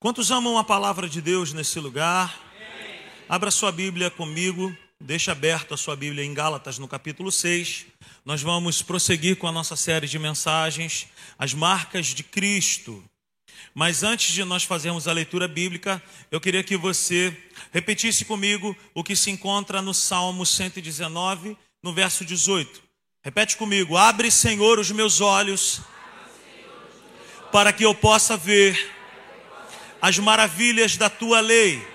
[0.00, 2.40] Quantos amam a palavra de Deus nesse lugar?
[3.28, 7.86] Abra sua Bíblia comigo, deixa aberta a sua Bíblia em Gálatas, no capítulo 6.
[8.24, 13.02] Nós vamos prosseguir com a nossa série de mensagens, As Marcas de Cristo.
[13.74, 17.36] Mas antes de nós fazermos a leitura bíblica, eu queria que você
[17.72, 22.80] repetisse comigo o que se encontra no Salmo 119, no verso 18.
[23.20, 25.80] Repete comigo: Abre, Senhor, os meus olhos,
[27.50, 28.96] para que eu possa ver
[30.00, 31.86] as maravilhas da tua lei.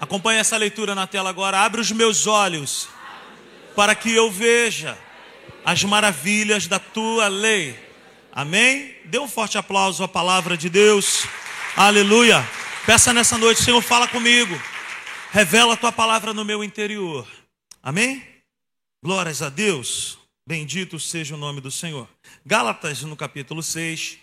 [0.00, 1.60] Acompanhe essa leitura na tela agora.
[1.60, 2.88] Abre os meus olhos,
[3.74, 4.96] para que eu veja
[5.64, 7.78] as maravilhas da tua lei.
[8.32, 8.94] Amém?
[9.04, 11.26] Dê um forte aplauso à palavra de Deus.
[11.76, 12.48] Aleluia.
[12.86, 14.60] Peça nessa noite, Senhor, fala comigo.
[15.30, 17.28] Revela a tua palavra no meu interior.
[17.82, 18.24] Amém?
[19.02, 20.18] Glórias a Deus.
[20.46, 22.08] Bendito seja o nome do Senhor.
[22.46, 24.18] Gálatas, no capítulo 6.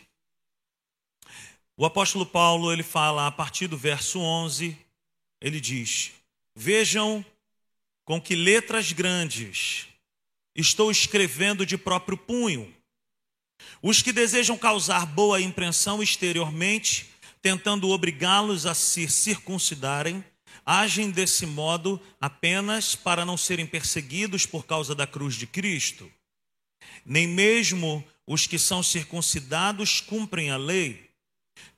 [1.77, 4.77] O apóstolo Paulo, ele fala a partir do verso 11,
[5.41, 6.13] ele diz:
[6.55, 7.23] Vejam
[8.05, 9.87] com que letras grandes
[10.55, 12.73] estou escrevendo de próprio punho.
[13.81, 17.09] Os que desejam causar boa impressão exteriormente,
[17.41, 20.23] tentando obrigá-los a se circuncidarem,
[20.65, 26.09] agem desse modo apenas para não serem perseguidos por causa da cruz de Cristo.
[27.05, 31.04] Nem mesmo os que são circuncidados cumprem a lei.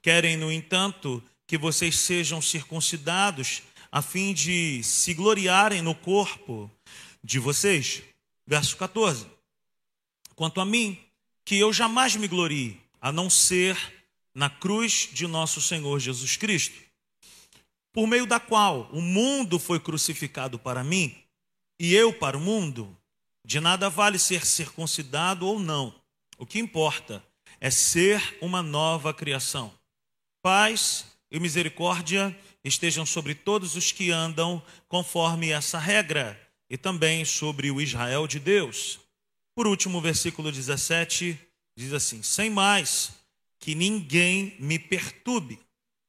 [0.01, 6.69] Querem, no entanto, que vocês sejam circuncidados, a fim de se gloriarem no corpo
[7.23, 8.03] de vocês.
[8.45, 9.25] Verso 14.
[10.35, 10.99] Quanto a mim,
[11.43, 13.77] que eu jamais me glorie, a não ser
[14.33, 16.87] na cruz de nosso Senhor Jesus Cristo
[17.97, 21.15] por meio da qual o mundo foi crucificado para mim
[21.79, 22.95] e eu para o mundo,
[23.43, 25.95] de nada vale ser circuncidado ou não.
[26.37, 27.25] O que importa
[27.59, 29.73] é ser uma nova criação.
[30.41, 36.39] Paz e misericórdia estejam sobre todos os que andam conforme essa regra
[36.69, 38.99] e também sobre o Israel de Deus.
[39.55, 41.39] Por último, versículo 17
[41.75, 43.13] diz assim: Sem mais,
[43.59, 45.59] que ninguém me perturbe,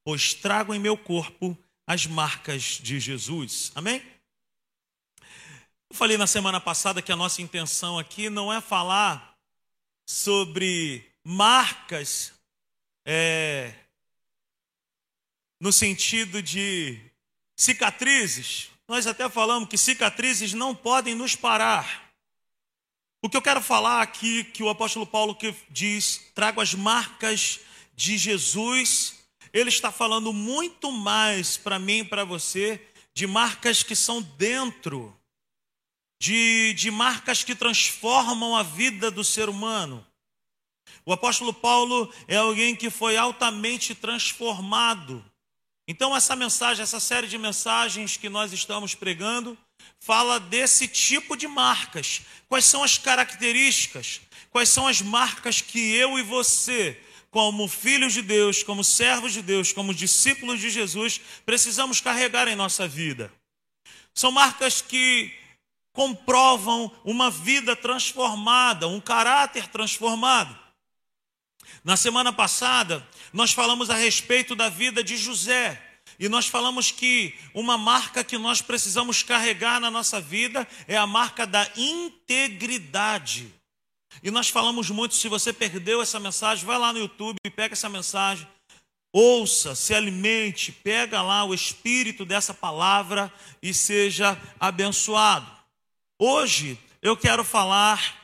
[0.04, 1.56] pois trago em meu corpo
[1.86, 3.72] as marcas de Jesus.
[3.74, 4.02] Amém?
[5.90, 9.34] Eu falei na semana passada que a nossa intenção aqui não é falar
[10.06, 12.32] sobre marcas
[13.06, 13.72] é,
[15.60, 16.98] no sentido de
[17.56, 18.70] cicatrizes.
[18.86, 22.10] Nós até falamos que cicatrizes não podem nos parar.
[23.22, 27.60] O que eu quero falar aqui, que o apóstolo Paulo que diz, trago as marcas
[27.94, 29.18] de Jesus
[29.52, 32.80] ele está falando muito mais para mim e para você
[33.14, 35.14] de marcas que são dentro,
[36.20, 40.06] de, de marcas que transformam a vida do ser humano.
[41.04, 45.24] O apóstolo Paulo é alguém que foi altamente transformado.
[45.90, 49.56] Então, essa mensagem, essa série de mensagens que nós estamos pregando,
[49.98, 52.20] fala desse tipo de marcas.
[52.46, 54.20] Quais são as características?
[54.50, 57.00] Quais são as marcas que eu e você
[57.30, 62.56] como filhos de Deus, como servos de Deus, como discípulos de Jesus, precisamos carregar em
[62.56, 63.32] nossa vida.
[64.14, 65.32] São marcas que
[65.92, 70.56] comprovam uma vida transformada, um caráter transformado.
[71.84, 75.82] Na semana passada, nós falamos a respeito da vida de José.
[76.18, 81.06] E nós falamos que uma marca que nós precisamos carregar na nossa vida é a
[81.06, 83.52] marca da integridade.
[84.22, 87.88] E nós falamos muito, se você perdeu essa mensagem, vai lá no YouTube, pega essa
[87.88, 88.48] mensagem,
[89.12, 95.48] ouça, se alimente, pega lá o espírito dessa palavra e seja abençoado.
[96.18, 98.16] Hoje eu quero falar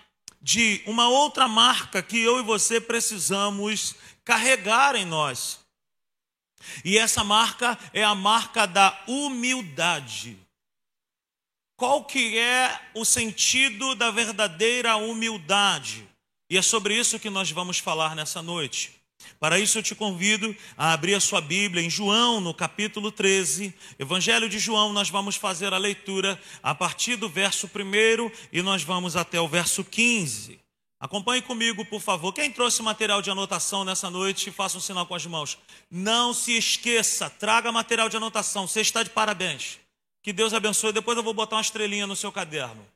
[0.42, 3.94] de uma outra marca que eu e você precisamos
[4.24, 5.60] carregar em nós.
[6.84, 10.38] E essa marca é a marca da humildade.
[11.76, 16.08] Qual que é o sentido da verdadeira humildade?
[16.48, 18.94] E é sobre isso que nós vamos falar nessa noite.
[19.40, 23.74] Para isso eu te convido a abrir a sua Bíblia em João, no capítulo 13,
[23.98, 28.82] Evangelho de João, nós vamos fazer a leitura a partir do verso 1 e nós
[28.82, 30.63] vamos até o verso 15.
[31.04, 32.32] Acompanhe comigo, por favor.
[32.32, 35.58] Quem trouxe material de anotação nessa noite, faça um sinal com as mãos.
[35.90, 38.66] Não se esqueça, traga material de anotação.
[38.66, 39.78] Você está de parabéns.
[40.22, 40.94] Que Deus abençoe.
[40.94, 42.86] Depois eu vou botar uma estrelinha no seu caderno.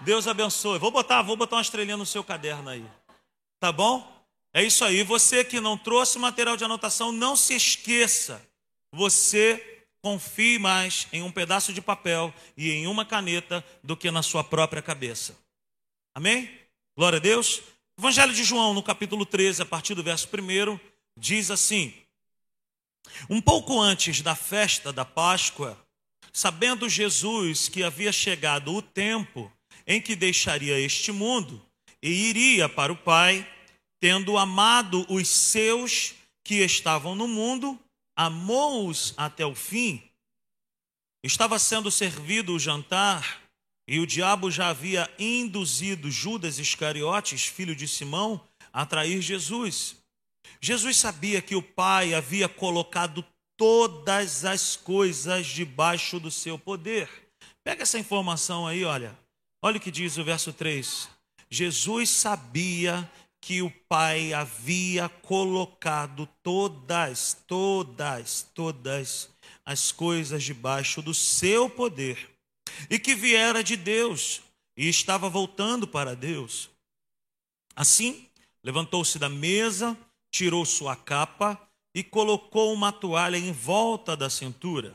[0.00, 0.78] Deus abençoe.
[0.78, 2.86] Vou botar, vou botar uma estrelinha no seu caderno aí.
[3.60, 4.10] Tá bom?
[4.54, 5.02] É isso aí.
[5.02, 8.42] Você que não trouxe material de anotação, não se esqueça.
[8.90, 14.22] Você confie mais em um pedaço de papel e em uma caneta do que na
[14.22, 15.36] sua própria cabeça.
[16.14, 16.57] Amém?
[16.98, 17.62] Glória a Deus.
[17.96, 20.80] Evangelho de João, no capítulo 13, a partir do verso 1,
[21.16, 21.94] diz assim:
[23.30, 25.78] Um pouco antes da festa da Páscoa,
[26.32, 29.48] sabendo Jesus que havia chegado o tempo
[29.86, 31.64] em que deixaria este mundo
[32.02, 33.48] e iria para o Pai,
[34.00, 37.78] tendo amado os seus que estavam no mundo,
[38.16, 40.02] amou-os até o fim.
[41.22, 43.47] Estava sendo servido o jantar
[43.88, 48.38] e o diabo já havia induzido Judas Iscariotes, filho de Simão,
[48.70, 49.96] a trair Jesus.
[50.60, 53.24] Jesus sabia que o Pai havia colocado
[53.56, 57.08] todas as coisas debaixo do seu poder.
[57.64, 59.18] Pega essa informação aí, olha.
[59.62, 61.08] Olha o que diz o verso 3.
[61.50, 63.10] Jesus sabia
[63.40, 69.30] que o Pai havia colocado todas, todas, todas
[69.64, 72.37] as coisas debaixo do seu poder
[72.90, 74.40] e que viera de Deus
[74.76, 76.70] e estava voltando para Deus.
[77.74, 78.28] Assim,
[78.62, 79.96] levantou-se da mesa,
[80.30, 81.60] tirou sua capa
[81.94, 84.94] e colocou uma toalha em volta da cintura.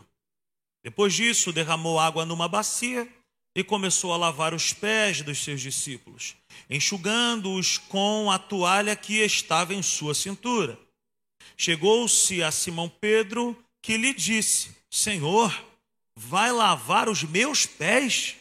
[0.84, 3.08] Depois disso, derramou água numa bacia
[3.56, 6.36] e começou a lavar os pés dos seus discípulos,
[6.70, 10.80] enxugando-os com a toalha que estava em sua cintura.
[11.56, 15.54] Chegou-se a Simão Pedro, que lhe disse: Senhor,
[16.16, 18.36] vai lavar os meus pés?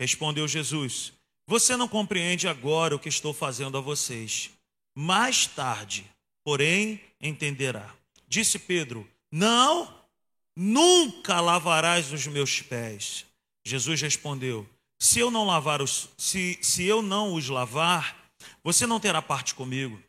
[0.00, 1.12] Respondeu Jesus:
[1.46, 4.50] Você não compreende agora o que estou fazendo a vocês.
[4.94, 6.04] Mais tarde,
[6.44, 7.94] porém, entenderá.
[8.28, 9.94] Disse Pedro: Não,
[10.56, 13.24] nunca lavarás os meus pés.
[13.64, 14.68] Jesus respondeu:
[14.98, 18.16] Se eu não lavar os, se, se eu não os lavar,
[18.62, 20.02] você não terá parte comigo.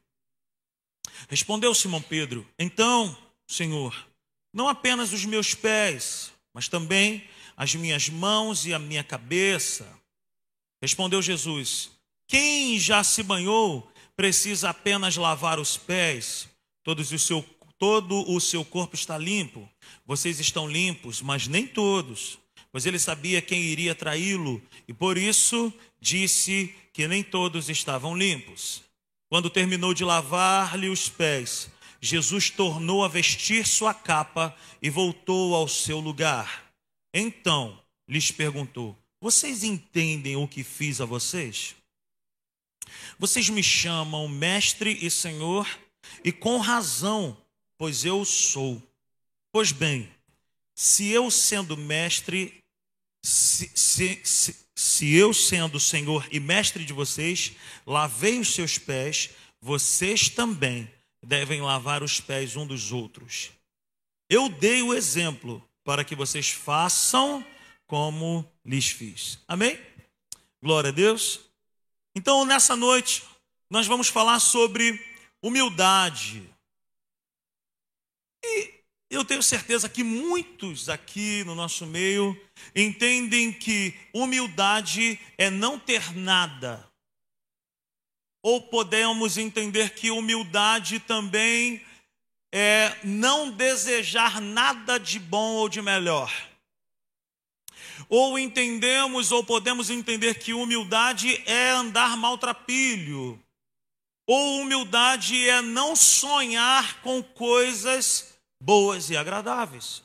[1.29, 3.15] Respondeu Simão Pedro: Então,
[3.47, 4.07] Senhor,
[4.53, 7.27] não apenas os meus pés, mas também
[7.57, 9.87] as minhas mãos e a minha cabeça.
[10.81, 11.91] Respondeu Jesus:
[12.27, 16.47] Quem já se banhou precisa apenas lavar os pés,
[16.83, 17.43] todos o seu,
[17.79, 19.67] todo o seu corpo está limpo.
[20.05, 22.37] Vocês estão limpos, mas nem todos,
[22.71, 28.83] pois ele sabia quem iria traí-lo e por isso disse que nem todos estavam limpos.
[29.29, 31.71] Quando terminou de lavar-lhe os pés,
[32.03, 36.69] Jesus tornou a vestir sua capa e voltou ao seu lugar.
[37.13, 41.77] Então lhes perguntou: Vocês entendem o que fiz a vocês?
[43.17, 45.65] Vocês me chamam mestre e senhor,
[46.25, 47.37] e com razão,
[47.77, 48.83] pois eu sou.
[49.49, 50.11] Pois bem,
[50.75, 52.61] se eu sendo mestre,
[53.23, 57.53] se, se, se, se eu sendo senhor e mestre de vocês,
[57.87, 59.29] lavei os seus pés,
[59.61, 60.91] vocês também
[61.23, 63.51] devem lavar os pés um dos outros.
[64.29, 67.45] Eu dei o exemplo para que vocês façam
[67.87, 69.39] como lhes fiz.
[69.47, 69.79] Amém?
[70.61, 71.39] Glória a Deus.
[72.15, 73.23] Então, nessa noite,
[73.69, 75.03] nós vamos falar sobre
[75.41, 76.47] humildade.
[78.43, 78.73] E
[79.09, 82.39] eu tenho certeza que muitos aqui no nosso meio
[82.75, 86.92] entendem que humildade é não ter nada
[88.43, 91.81] ou podemos entender que humildade também
[92.51, 96.31] é não desejar nada de bom ou de melhor.
[98.09, 103.41] Ou entendemos ou podemos entender que humildade é andar maltrapilho.
[104.27, 110.03] Ou humildade é não sonhar com coisas boas e agradáveis.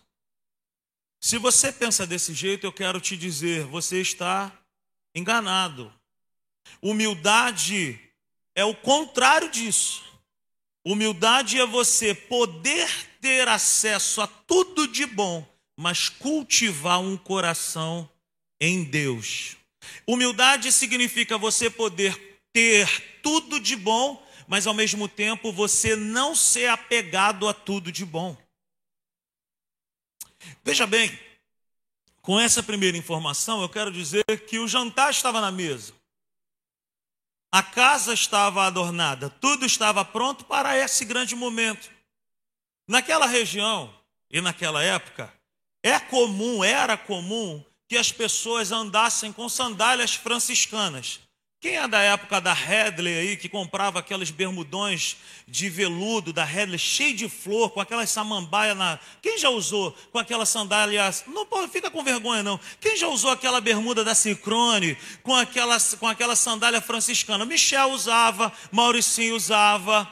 [1.20, 4.52] Se você pensa desse jeito, eu quero te dizer, você está
[5.12, 5.92] enganado.
[6.80, 8.07] Humildade
[8.58, 10.02] é o contrário disso.
[10.84, 15.46] Humildade é você poder ter acesso a tudo de bom,
[15.76, 18.10] mas cultivar um coração
[18.60, 19.56] em Deus.
[20.04, 26.68] Humildade significa você poder ter tudo de bom, mas ao mesmo tempo você não ser
[26.68, 28.36] apegado a tudo de bom.
[30.64, 31.16] Veja bem,
[32.20, 35.97] com essa primeira informação, eu quero dizer que o jantar estava na mesa.
[37.50, 41.90] A casa estava adornada, tudo estava pronto para esse grande momento.
[42.86, 43.92] Naquela região
[44.30, 45.32] e naquela época,
[45.82, 51.20] é comum, era comum que as pessoas andassem com sandálias franciscanas.
[51.60, 56.78] Quem é da época da Headley aí, que comprava aqueles bermudões de veludo da Headley,
[56.78, 58.96] cheio de flor, com aquelas samambaia na.
[59.20, 61.24] Quem já usou com aquelas sandálias?
[61.26, 62.60] Não fica com vergonha, não.
[62.80, 67.44] Quem já usou aquela bermuda da Cicrone, com aquela, com aquela sandália franciscana?
[67.44, 70.08] Michel usava, Mauricinho usava.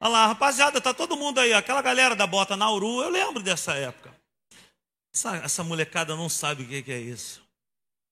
[0.00, 3.74] Olha lá, rapaziada, tá todo mundo aí, aquela galera da bota Nauru, eu lembro dessa
[3.74, 4.14] época.
[5.14, 7.42] Essa, essa molecada não sabe o que é isso.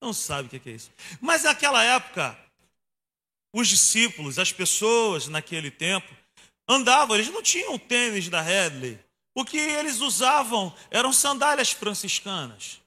[0.02, 0.90] Não sabe o que é isso.
[1.18, 2.43] Mas naquela época,
[3.54, 6.12] os discípulos, as pessoas naquele tempo,
[6.68, 8.98] andavam, eles não tinham tênis da Headley,
[9.36, 12.80] O que eles usavam eram sandálias franciscanas.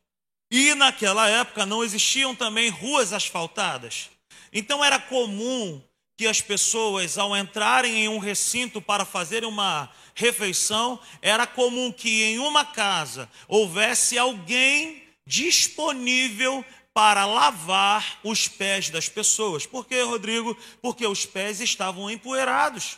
[0.52, 4.10] E naquela época não existiam também ruas asfaltadas.
[4.54, 5.82] Então era comum
[6.18, 12.24] que as pessoas, ao entrarem em um recinto para fazerem uma refeição, era comum que
[12.24, 16.64] em uma casa houvesse alguém disponível
[16.98, 19.68] para lavar os pés das pessoas.
[19.68, 20.58] Por quê, Rodrigo?
[20.82, 22.98] Porque os pés estavam empoeirados.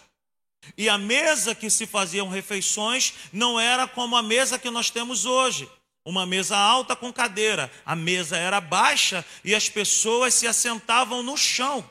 [0.78, 5.26] E a mesa que se faziam refeições não era como a mesa que nós temos
[5.26, 5.70] hoje.
[6.06, 7.70] Uma mesa alta com cadeira.
[7.86, 11.84] A mesa era baixa e as pessoas se assentavam no chão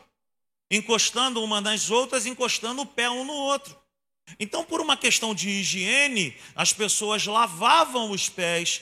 [0.71, 3.77] encostando uma nas outras, encostando o pé um no outro.
[4.41, 8.81] Então, por uma questão de higiene, as pessoas lavavam os pés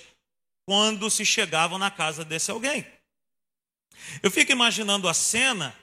[0.64, 2.86] quando se chegavam na casa desse alguém.
[4.22, 5.74] Eu fico imaginando a cena,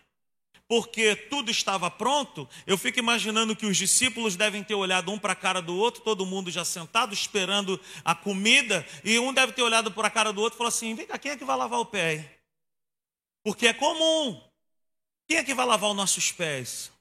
[0.68, 5.34] porque tudo estava pronto, eu fico imaginando que os discípulos devem ter olhado um para
[5.34, 9.62] a cara do outro, todo mundo já sentado, esperando a comida, e um deve ter
[9.62, 11.58] olhado para a cara do outro e falou assim: vem cá, quem é que vai
[11.58, 12.40] lavar o pé?
[13.44, 14.42] Porque é comum
[15.28, 16.92] quem é que vai lavar os nossos pés?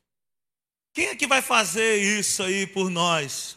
[0.94, 3.56] Quem é que vai fazer isso aí por nós?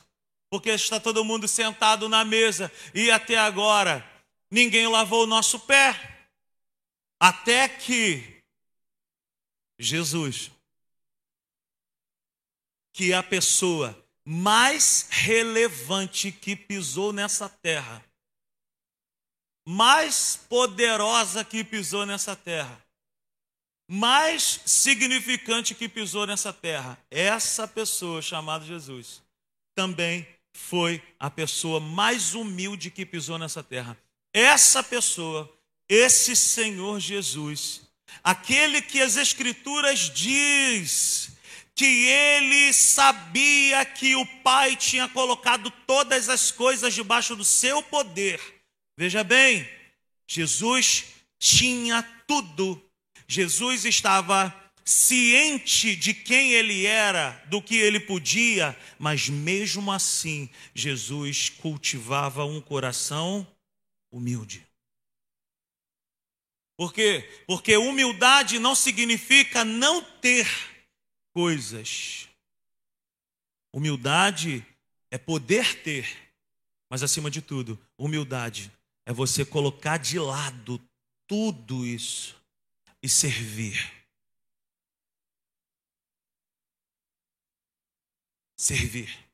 [0.49, 4.05] Porque está todo mundo sentado na mesa e até agora
[4.49, 6.14] ninguém lavou o nosso pé.
[7.27, 8.39] Até que
[9.79, 10.51] Jesus,
[12.93, 18.05] que é a pessoa mais relevante que pisou nessa terra,
[19.67, 22.79] mais poderosa que pisou nessa terra,
[23.89, 26.95] mais significante que pisou nessa terra.
[27.09, 29.23] Essa pessoa chamada Jesus
[29.73, 33.97] também foi a pessoa mais humilde que pisou nessa terra.
[34.31, 35.51] Essa pessoa,
[35.87, 37.81] esse Senhor Jesus,
[38.23, 41.31] aquele que as Escrituras diz
[41.75, 48.39] que ele sabia que o Pai tinha colocado todas as coisas debaixo do seu poder.
[48.97, 49.69] Veja bem,
[50.27, 51.05] Jesus
[51.37, 52.81] tinha tudo
[53.27, 61.49] Jesus estava ciente de quem ele era, do que ele podia, mas mesmo assim, Jesus
[61.49, 63.45] cultivava um coração
[64.11, 64.65] humilde.
[66.77, 67.43] Por quê?
[67.47, 70.47] Porque humildade não significa não ter
[71.33, 72.27] coisas.
[73.73, 74.65] Humildade
[75.09, 76.33] é poder ter,
[76.89, 78.71] mas acima de tudo, humildade
[79.05, 80.81] é você colocar de lado
[81.27, 82.35] tudo isso
[83.01, 83.93] e servir.
[88.57, 89.24] Servir.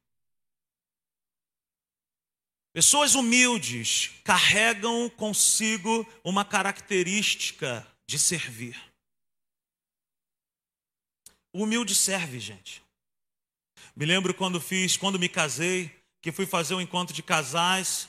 [2.73, 8.79] Pessoas humildes carregam consigo uma característica de servir.
[11.53, 12.81] O humilde serve, gente.
[13.93, 18.07] Me lembro quando fiz, quando me casei, que fui fazer um encontro de casais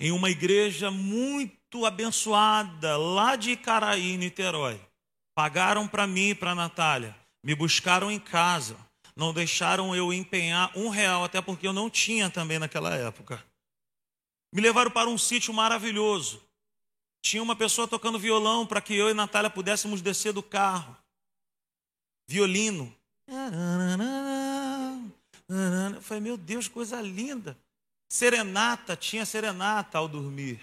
[0.00, 4.80] em uma igreja muito abençoada, lá de Icaraí, Niterói.
[5.34, 7.14] Pagaram para mim e para Natália.
[7.42, 8.78] Me buscaram em casa.
[9.16, 13.42] Não deixaram eu empenhar um real, até porque eu não tinha também naquela época.
[14.52, 16.42] Me levaram para um sítio maravilhoso.
[17.22, 20.96] Tinha uma pessoa tocando violão para que eu e Natália pudéssemos descer do carro.
[22.28, 22.94] Violino.
[25.94, 27.56] Eu falei, meu Deus, coisa linda.
[28.12, 30.60] Serenata, tinha serenata ao dormir.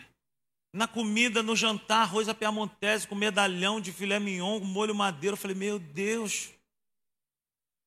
[0.73, 5.33] Na comida, no jantar, arroz a piamontese com medalhão de filé mignon, molho madeiro.
[5.35, 6.49] Eu falei, meu Deus,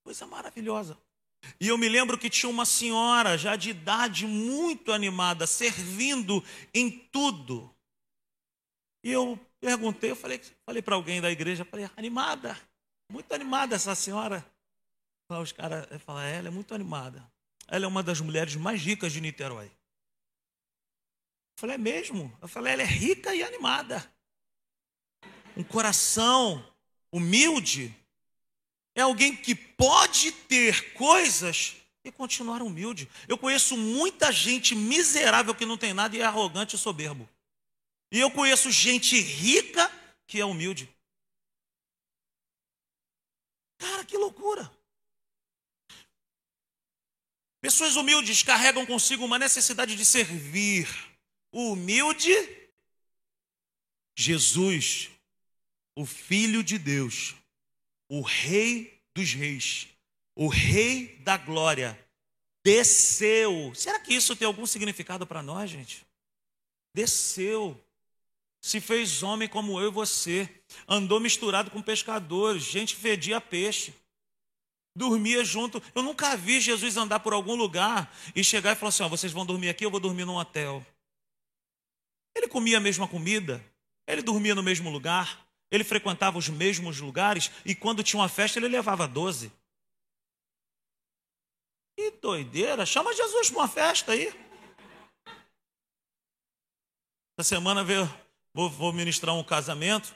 [0.07, 0.97] coisa maravilhosa.
[1.61, 6.89] E eu me lembro que tinha uma senhora, já de idade muito animada, servindo em
[6.89, 7.75] tudo.
[9.03, 12.57] E eu perguntei, eu falei, falei para alguém da igreja, falei, animada,
[13.11, 14.47] muito animada essa senhora.
[15.29, 17.29] Os caras falam, ela é muito animada.
[17.67, 19.67] Ela é uma das mulheres mais ricas de Niterói.
[19.67, 19.73] Eu
[21.57, 22.33] falei, é mesmo?
[22.41, 24.09] Eu falei, ela é rica e animada.
[25.57, 26.65] Um coração
[27.11, 27.93] humilde
[28.97, 33.09] é alguém que pode ter coisas e continuar humilde.
[33.29, 37.29] Eu conheço muita gente miserável que não tem nada e é arrogante e soberbo.
[38.11, 39.89] E eu conheço gente rica
[40.27, 40.89] que é humilde.
[43.79, 44.73] Cara, que loucura.
[47.61, 50.89] Pessoas humildes carregam consigo uma necessidade de servir
[51.53, 52.33] o humilde
[54.19, 55.11] Jesus,
[55.95, 57.35] o Filho de Deus,
[58.09, 59.89] o Rei dos Reis,
[60.35, 61.99] o Rei da Glória,
[62.65, 63.73] desceu.
[63.75, 66.07] Será que isso tem algum significado para nós, gente?
[66.95, 67.81] Desceu,
[68.61, 70.49] se fez homem como eu e você,
[70.89, 73.95] andou misturado com pescadores, gente fedia peixe.
[74.97, 75.81] dormia junto.
[75.95, 79.33] Eu nunca vi Jesus andar por algum lugar e chegar e falar assim: ó, vocês
[79.33, 80.85] vão dormir aqui, eu vou dormir num hotel.
[82.35, 83.65] Ele comia a mesma comida,
[84.07, 88.59] ele dormia no mesmo lugar, ele frequentava os mesmos lugares e quando tinha uma festa
[88.59, 89.53] ele levava doze.
[91.97, 92.85] Que doideira!
[92.85, 94.29] Chama Jesus para uma festa aí.
[97.39, 97.85] Essa semana
[98.55, 100.15] vou, vou ministrar um casamento.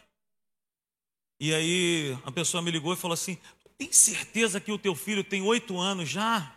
[1.41, 3.39] E aí a pessoa me ligou e falou assim:
[3.79, 6.55] Tem certeza que o teu filho tem oito anos já?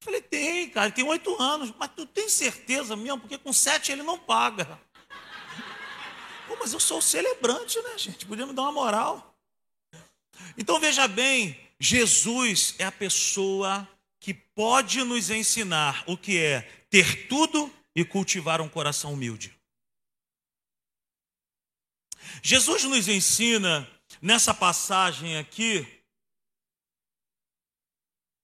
[0.00, 3.20] Eu falei, tem, cara, tem oito anos, mas tu tem certeza mesmo?
[3.20, 4.80] Porque com sete ele não paga.
[6.60, 8.26] Mas eu sou celebrante, né, gente?
[8.26, 9.34] Podia me dar uma moral.
[10.58, 13.88] Então veja bem, Jesus é a pessoa
[14.20, 19.58] que pode nos ensinar o que é ter tudo e cultivar um coração humilde.
[22.42, 23.90] Jesus nos ensina
[24.20, 25.86] nessa passagem aqui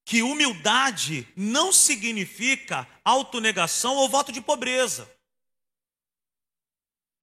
[0.06, 5.10] que humildade não significa autonegação ou voto de pobreza.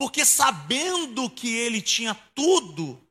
[0.04, 3.02] Porque sabendo que ele tinha tudo,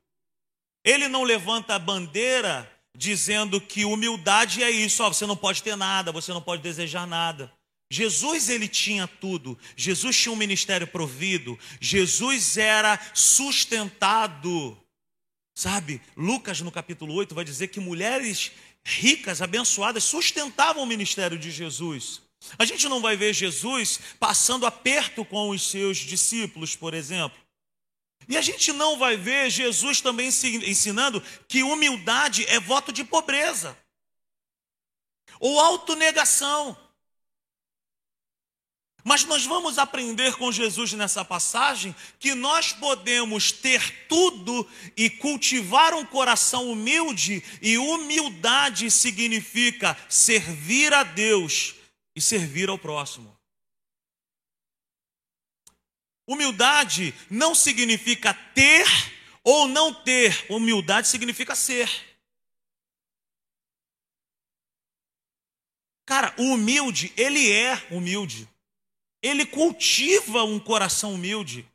[0.85, 5.75] ele não levanta a bandeira dizendo que humildade é isso, ó, você não pode ter
[5.75, 7.51] nada, você não pode desejar nada.
[7.91, 9.57] Jesus ele tinha tudo.
[9.75, 11.57] Jesus tinha um ministério provido.
[11.81, 14.77] Jesus era sustentado.
[15.57, 15.99] Sabe?
[16.15, 18.51] Lucas no capítulo 8 vai dizer que mulheres
[18.85, 22.21] ricas, abençoadas, sustentavam o ministério de Jesus.
[22.57, 27.37] A gente não vai ver Jesus passando aperto com os seus discípulos, por exemplo.
[28.27, 33.77] E a gente não vai ver Jesus também ensinando que humildade é voto de pobreza
[35.39, 36.77] ou autonegação.
[39.03, 45.93] Mas nós vamos aprender com Jesus nessa passagem que nós podemos ter tudo e cultivar
[45.93, 51.75] um coração humilde, e humildade significa servir a Deus
[52.15, 53.37] e servir ao próximo.
[56.25, 58.87] Humildade não significa ter
[59.43, 61.89] ou não ter, humildade significa ser.
[66.05, 68.47] Cara, o humilde, ele é humilde.
[69.21, 71.67] Ele cultiva um coração humilde.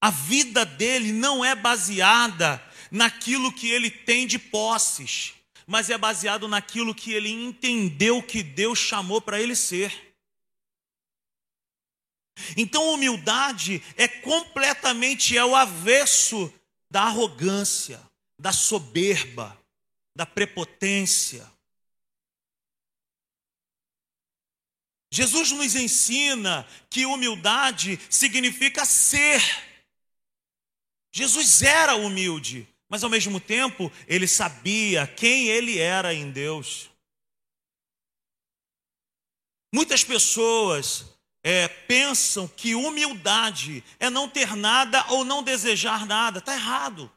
[0.00, 5.34] A vida dele não é baseada naquilo que ele tem de posses,
[5.68, 10.16] mas é baseado naquilo que ele entendeu que Deus chamou para ele ser.
[12.56, 16.50] Então, humildade é completamente é o avesso
[16.90, 18.00] da arrogância,
[18.38, 19.60] da soberba,
[20.16, 21.46] da prepotência.
[25.12, 29.42] Jesus nos ensina que humildade significa ser.
[31.12, 36.90] Jesus era humilde, mas ao mesmo tempo ele sabia quem ele era em Deus.
[39.72, 41.04] Muitas pessoas
[41.42, 46.38] é, pensam que humildade é não ter nada ou não desejar nada.
[46.38, 47.10] Está errado.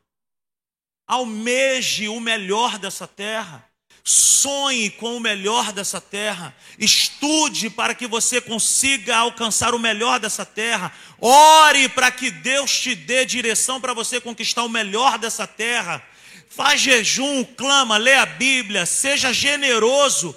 [1.07, 3.67] Almeje o melhor dessa terra.
[4.03, 6.55] Sonhe com o melhor dessa terra.
[6.77, 10.93] Estude para que você consiga alcançar o melhor dessa terra.
[11.21, 16.03] Ore para que Deus te dê direção para você conquistar o melhor dessa terra.
[16.49, 20.35] Faz jejum, clama, lê a Bíblia, seja generoso.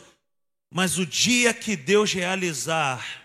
[0.71, 3.25] Mas o dia que Deus realizar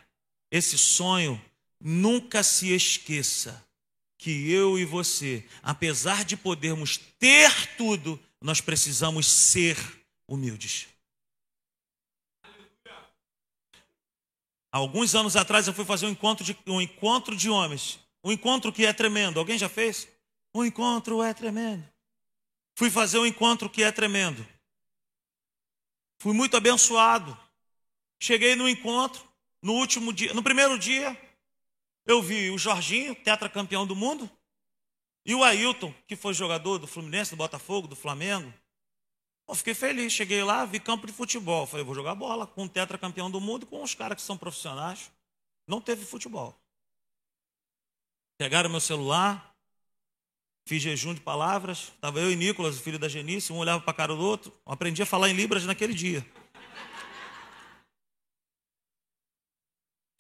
[0.49, 1.39] esse sonho,
[1.79, 3.63] nunca se esqueça
[4.17, 9.77] que eu e você, apesar de podermos ter tudo, nós precisamos ser
[10.27, 10.88] humildes.
[14.71, 17.99] Alguns anos atrás eu fui fazer um encontro de, um encontro de homens.
[18.23, 19.39] Um encontro que é tremendo.
[19.39, 20.07] Alguém já fez?
[20.53, 21.83] Um encontro é tremendo.
[22.77, 24.45] Fui fazer um encontro que é tremendo.
[26.19, 27.37] Fui muito abençoado.
[28.19, 29.27] Cheguei no encontro.
[29.61, 31.19] No último dia, no primeiro dia,
[32.05, 34.29] eu vi o Jorginho, tetracampeão do mundo,
[35.25, 38.53] e o Ailton, que foi jogador do Fluminense, do Botafogo, do Flamengo.
[39.49, 41.65] Eu fiquei feliz, cheguei lá, vi campo de futebol.
[41.65, 44.37] Falei, vou jogar bola com o tetracampeão do mundo e com os caras que são
[44.37, 45.11] profissionais.
[45.67, 46.55] Não teve futebol.
[48.37, 49.55] Pegaram meu celular,
[50.67, 51.91] fiz jejum de palavras.
[51.95, 54.53] Estava eu e Nicolas, o filho da Genice, um olhava para a cara do outro.
[54.67, 56.23] Eu aprendi a falar em Libras naquele dia.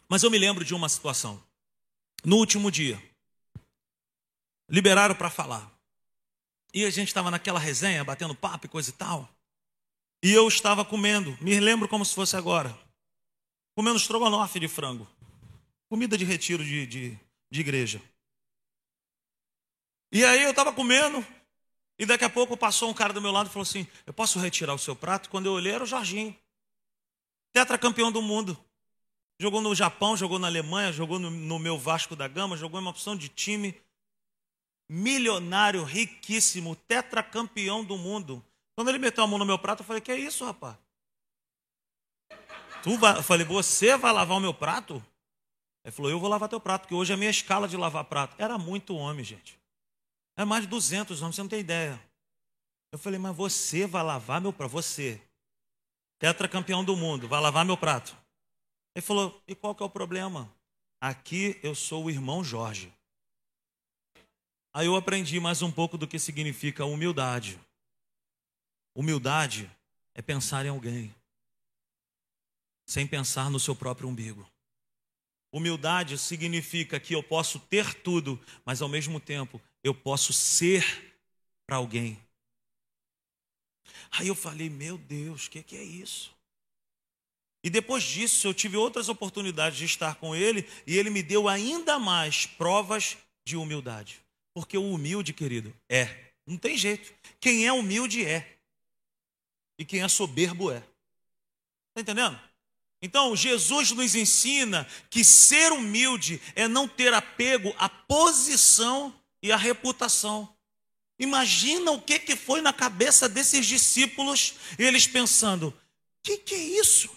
[0.09, 1.39] Mas eu me lembro de uma situação.
[2.25, 2.99] No último dia,
[4.67, 5.78] liberaram para falar.
[6.73, 9.29] E a gente estava naquela resenha, batendo papo e coisa e tal.
[10.23, 12.77] E eu estava comendo, me lembro como se fosse agora,
[13.75, 15.07] comendo estrogonofe de frango.
[15.89, 18.01] Comida de retiro de, de, de igreja.
[20.11, 21.25] E aí eu estava comendo,
[21.97, 24.39] E daqui a pouco passou um cara do meu lado e falou assim: Eu posso
[24.39, 25.29] retirar o seu prato?
[25.29, 26.35] Quando eu olhei, era o Jorginho,
[27.51, 28.57] tetracampeão do mundo.
[29.37, 32.83] Jogou no Japão, jogou na Alemanha, jogou no, no meu Vasco da Gama, jogou em
[32.83, 33.79] uma opção de time.
[34.89, 38.43] Milionário, riquíssimo, tetracampeão do mundo.
[38.75, 40.75] Quando ele meteu a mão no meu prato, eu falei: Que é isso, rapaz?
[42.81, 43.17] Tu vai...
[43.17, 45.03] Eu falei: Você vai lavar o meu prato?
[45.85, 48.05] Ele falou: Eu vou lavar teu prato, porque hoje é a minha escala de lavar
[48.05, 48.35] prato.
[48.39, 49.59] Era muito homem, gente.
[50.39, 52.01] É mais de 200 homens, você não tem ideia.
[52.91, 54.71] Eu falei, mas você vai lavar meu prato?
[54.71, 55.21] Você,
[56.17, 58.17] tetracampeão do mundo, vai lavar meu prato?
[58.95, 60.49] Ele falou, e qual que é o problema?
[61.01, 62.91] Aqui eu sou o irmão Jorge.
[64.71, 67.59] Aí eu aprendi mais um pouco do que significa humildade.
[68.93, 69.69] Humildade
[70.13, 71.13] é pensar em alguém,
[72.85, 74.47] sem pensar no seu próprio umbigo.
[75.51, 81.15] Humildade significa que eu posso ter tudo, mas ao mesmo tempo eu posso ser
[81.65, 82.19] para alguém.
[84.11, 86.31] Aí eu falei, meu Deus, o que, que é isso?
[87.63, 91.47] E depois disso eu tive outras oportunidades de estar com ele e ele me deu
[91.47, 94.21] ainda mais provas de humildade.
[94.59, 96.31] Porque o humilde, querido, é.
[96.45, 97.13] Não tem jeito.
[97.39, 98.57] Quem é humilde é.
[99.77, 100.83] E quem é soberbo é.
[101.87, 102.37] Está entendendo?
[103.01, 109.55] Então, Jesus nos ensina que ser humilde é não ter apego à posição e a
[109.55, 110.53] reputação.
[111.17, 115.73] Imagina o que, que foi na cabeça desses discípulos, eles pensando: o
[116.21, 117.09] que, que é isso?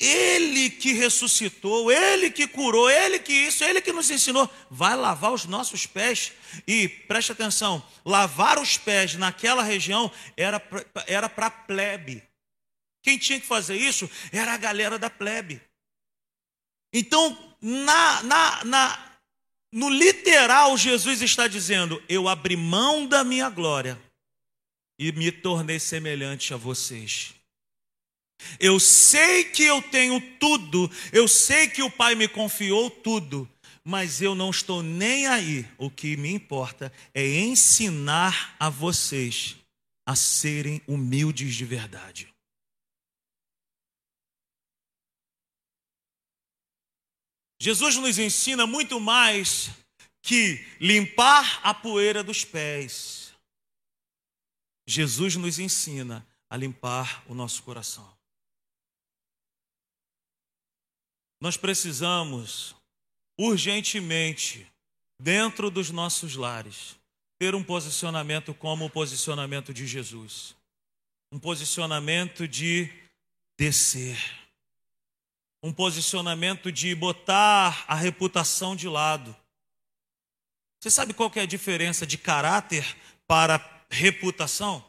[0.00, 5.32] Ele que ressuscitou, ele que curou, ele que isso, ele que nos ensinou, vai lavar
[5.32, 6.32] os nossos pés.
[6.66, 12.22] E preste atenção: lavar os pés naquela região era para era plebe.
[13.02, 15.60] Quem tinha que fazer isso era a galera da plebe.
[16.92, 19.16] Então, na, na, na,
[19.70, 24.00] no literal, Jesus está dizendo: Eu abri mão da minha glória
[24.98, 27.33] e me tornei semelhante a vocês.
[28.58, 33.48] Eu sei que eu tenho tudo, eu sei que o Pai me confiou tudo,
[33.82, 35.66] mas eu não estou nem aí.
[35.78, 39.56] O que me importa é ensinar a vocês
[40.06, 42.34] a serem humildes de verdade.
[47.60, 49.70] Jesus nos ensina muito mais
[50.20, 53.32] que limpar a poeira dos pés.
[54.86, 58.13] Jesus nos ensina a limpar o nosso coração.
[61.44, 62.74] Nós precisamos
[63.38, 64.66] urgentemente,
[65.20, 66.96] dentro dos nossos lares,
[67.38, 70.56] ter um posicionamento como o posicionamento de Jesus.
[71.30, 72.90] Um posicionamento de
[73.58, 74.18] descer
[75.62, 79.36] um posicionamento de botar a reputação de lado.
[80.80, 84.82] Você sabe qual que é a diferença de caráter para reputação?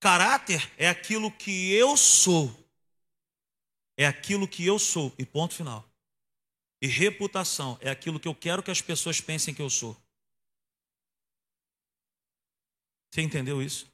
[0.00, 2.61] Caráter é aquilo que eu sou.
[3.96, 5.88] É aquilo que eu sou, e ponto final.
[6.80, 9.96] E reputação é aquilo que eu quero que as pessoas pensem que eu sou.
[13.10, 13.86] Você entendeu isso?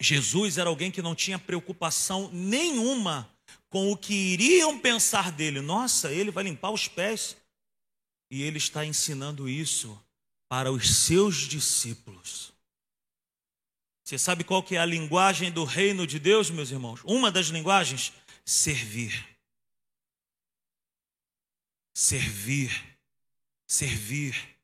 [0.00, 3.30] Jesus era alguém que não tinha preocupação nenhuma
[3.70, 5.60] com o que iriam pensar dele.
[5.60, 7.36] Nossa, ele vai limpar os pés.
[8.30, 9.98] E ele está ensinando isso
[10.48, 12.52] para os seus discípulos.
[14.06, 17.00] Você sabe qual que é a linguagem do reino de Deus, meus irmãos?
[17.02, 18.12] Uma das linguagens,
[18.44, 19.26] servir.
[21.92, 22.70] Servir.
[23.66, 24.56] Servir.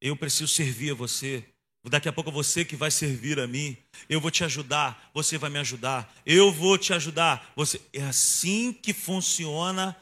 [0.00, 1.44] Eu preciso servir a você.
[1.84, 3.76] Daqui a pouco você que vai servir a mim,
[4.08, 7.52] eu vou te ajudar, você vai me ajudar, eu vou te ajudar.
[7.54, 9.96] Você é assim que funciona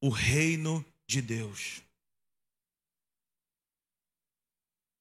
[0.00, 1.82] o reino de Deus.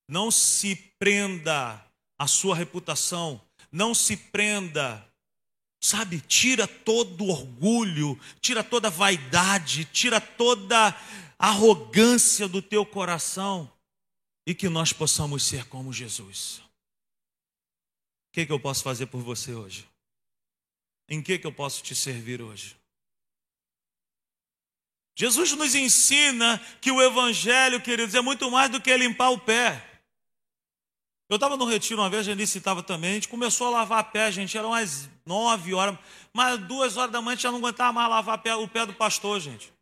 [0.05, 1.84] Não se prenda
[2.17, 5.05] à sua reputação, não se prenda,
[5.81, 6.21] sabe?
[6.21, 10.89] Tira todo orgulho, tira toda a vaidade, tira toda
[11.37, 13.71] a arrogância do teu coração
[14.45, 16.61] e que nós possamos ser como Jesus.
[18.29, 19.87] O que, que eu posso fazer por você hoje?
[21.07, 22.75] Em que, que eu posso te servir hoje?
[25.17, 29.94] Jesus nos ensina que o Evangelho, queridos, é muito mais do que limpar o pé.
[31.27, 33.99] Eu estava no retiro uma vez, a gente estava também, a gente começou a lavar
[33.99, 35.97] a pé, gente, eram umas nove horas,
[36.31, 38.93] mas duas horas da manhã a gente já não aguentava mais lavar o pé do
[38.93, 39.73] pastor, gente.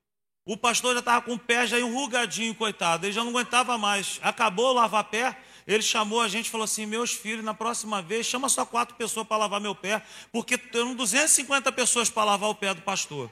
[0.46, 3.06] O pastor já estava com o pé já enrugadinho, coitado.
[3.06, 4.20] Ele já não aguentava mais.
[4.22, 5.38] Acabou lavar pé.
[5.66, 8.96] Ele chamou a gente e falou assim: Meus filhos, na próxima vez, chama só quatro
[8.96, 10.02] pessoas para lavar meu pé,
[10.34, 13.32] porque tem 250 pessoas para lavar o pé do pastor.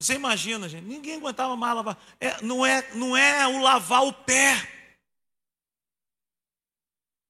[0.00, 0.84] Você imagina, gente?
[0.84, 1.96] Ninguém aguentava mais lavar.
[2.20, 4.81] É, não, é, não é o lavar o pé.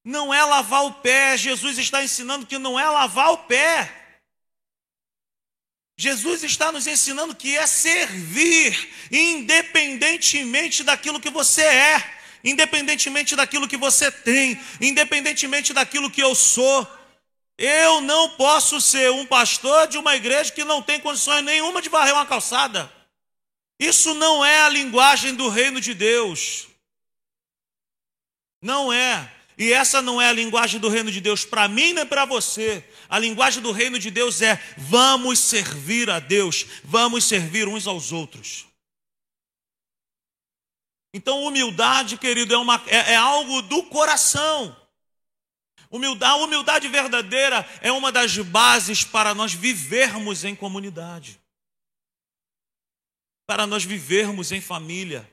[0.05, 1.37] Não é lavar o pé.
[1.37, 4.03] Jesus está ensinando que não é lavar o pé.
[5.97, 13.77] Jesus está nos ensinando que é servir, independentemente daquilo que você é, independentemente daquilo que
[13.77, 16.89] você tem, independentemente daquilo que eu sou.
[17.57, 21.89] Eu não posso ser um pastor de uma igreja que não tem condições nenhuma de
[21.89, 22.93] varrer uma calçada.
[23.79, 26.67] Isso não é a linguagem do reino de Deus.
[28.61, 29.31] Não é.
[29.57, 32.85] E essa não é a linguagem do reino de Deus para mim nem para você.
[33.09, 38.13] A linguagem do reino de Deus é: vamos servir a Deus, vamos servir uns aos
[38.13, 38.67] outros.
[41.15, 44.75] Então, humildade, querido, é, uma, é, é algo do coração.
[45.91, 51.39] Humildade, a humildade verdadeira é uma das bases para nós vivermos em comunidade,
[53.47, 55.31] para nós vivermos em família.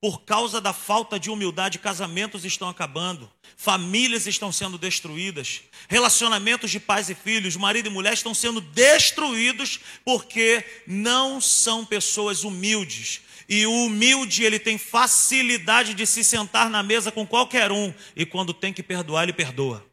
[0.00, 6.80] Por causa da falta de humildade, casamentos estão acabando, famílias estão sendo destruídas, relacionamentos de
[6.80, 13.66] pais e filhos, marido e mulher estão sendo destruídos porque não são pessoas humildes, e
[13.66, 17.92] o humilde, ele tem facilidade de se sentar na mesa com qualquer um.
[18.14, 19.84] E quando tem que perdoar, ele perdoa.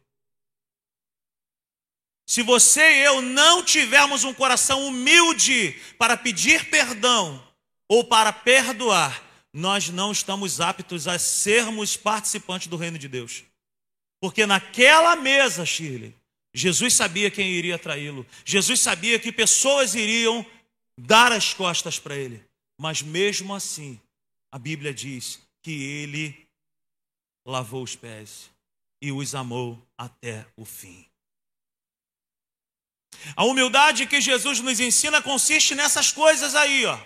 [2.24, 7.42] Se você e eu não tivermos um coração humilde para pedir perdão
[7.88, 13.44] ou para perdoar, nós não estamos aptos a sermos participantes do reino de Deus.
[14.20, 16.14] Porque naquela mesa, Shirley,
[16.52, 18.26] Jesus sabia quem iria traí-lo.
[18.44, 20.44] Jesus sabia que pessoas iriam
[20.98, 22.42] dar as costas para ele.
[22.80, 24.00] Mas mesmo assim,
[24.50, 26.46] a Bíblia diz que ele
[27.46, 28.50] lavou os pés
[29.00, 31.06] e os amou até o fim.
[33.34, 36.98] A humildade que Jesus nos ensina consiste nessas coisas aí, ó.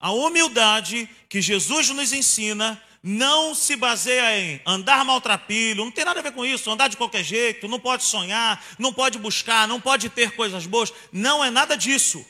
[0.00, 6.20] A humildade que Jesus nos ensina não se baseia em andar maltrapilho, não tem nada
[6.20, 9.80] a ver com isso, andar de qualquer jeito, não pode sonhar, não pode buscar, não
[9.80, 12.24] pode ter coisas boas, não é nada disso.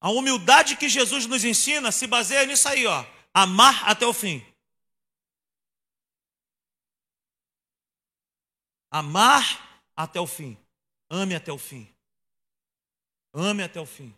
[0.00, 3.04] A humildade que Jesus nos ensina se baseia nisso aí, ó.
[3.32, 4.44] Amar até o fim.
[8.90, 10.56] Amar até o fim.
[11.10, 11.88] Ame até o fim.
[13.32, 14.14] Ame até o fim.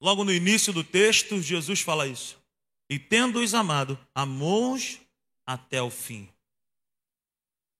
[0.00, 2.38] Logo no início do texto, Jesus fala isso.
[2.88, 4.98] E tendo-os amado, amou-os
[5.44, 6.28] até o fim.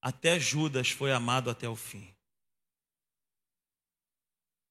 [0.00, 2.09] Até Judas foi amado até o fim.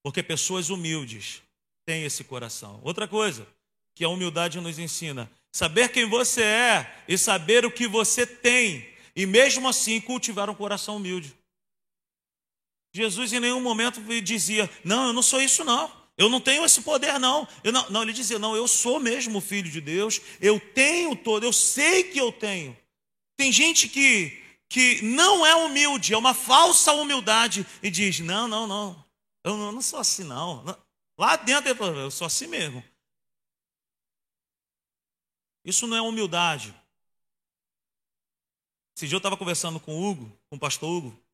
[0.03, 1.41] Porque pessoas humildes
[1.85, 2.79] têm esse coração.
[2.83, 3.47] Outra coisa
[3.93, 8.87] que a humildade nos ensina: saber quem você é e saber o que você tem,
[9.15, 11.35] e mesmo assim cultivar um coração humilde.
[12.93, 16.04] Jesus em nenhum momento dizia: Não, eu não sou isso, não.
[16.17, 17.47] Eu não tenho esse poder, não.
[17.63, 17.89] não.
[17.89, 20.21] Não, ele dizia: Não, eu sou mesmo filho de Deus.
[20.39, 22.77] Eu tenho todo, eu sei que eu tenho.
[23.35, 28.65] Tem gente que, que não é humilde, é uma falsa humildade, e diz: Não, não,
[28.65, 29.05] não.
[29.43, 30.63] Eu não, sou assim, não.
[31.17, 32.83] Lá dentro eu sou assim mesmo.
[35.63, 36.73] Isso não é humildade.
[38.95, 41.24] Esse dia eu estava conversando com o Hugo, com o pastor Hugo,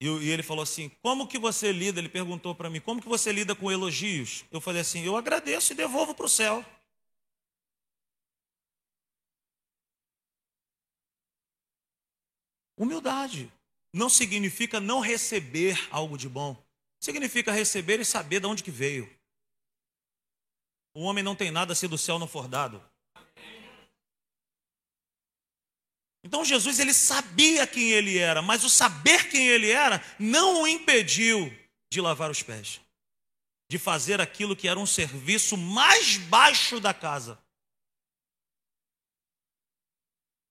[0.00, 2.00] e, e ele falou assim: Como que você lida?
[2.00, 4.44] Ele perguntou para mim: Como que você lida com elogios?
[4.50, 6.64] Eu falei assim: Eu agradeço e devolvo para o céu.
[12.76, 13.52] Humildade
[13.92, 16.56] não significa não receber algo de bom.
[17.00, 19.08] Significa receber e saber de onde que veio.
[20.94, 22.82] O homem não tem nada se do céu não for dado.
[26.24, 30.66] Então Jesus ele sabia quem ele era, mas o saber quem ele era não o
[30.66, 31.54] impediu
[31.92, 32.80] de lavar os pés,
[33.70, 37.38] de fazer aquilo que era um serviço mais baixo da casa.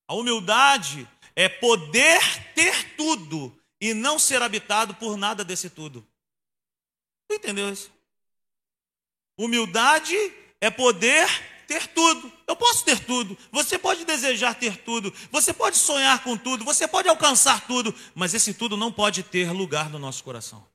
[0.07, 2.21] A humildade é poder
[2.53, 6.07] ter tudo e não ser habitado por nada desse tudo.
[7.27, 7.91] Tu entendeu isso?
[9.36, 10.15] Humildade
[10.62, 11.27] é poder
[11.73, 12.31] ter tudo.
[12.47, 13.38] Eu posso ter tudo.
[13.51, 15.13] Você pode desejar ter tudo.
[15.31, 16.63] Você pode sonhar com tudo.
[16.63, 17.93] Você pode alcançar tudo.
[18.13, 20.65] Mas esse tudo não pode ter lugar no nosso coração.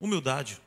[0.00, 0.60] Humildade.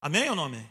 [0.00, 0.68] Amém ou não amém?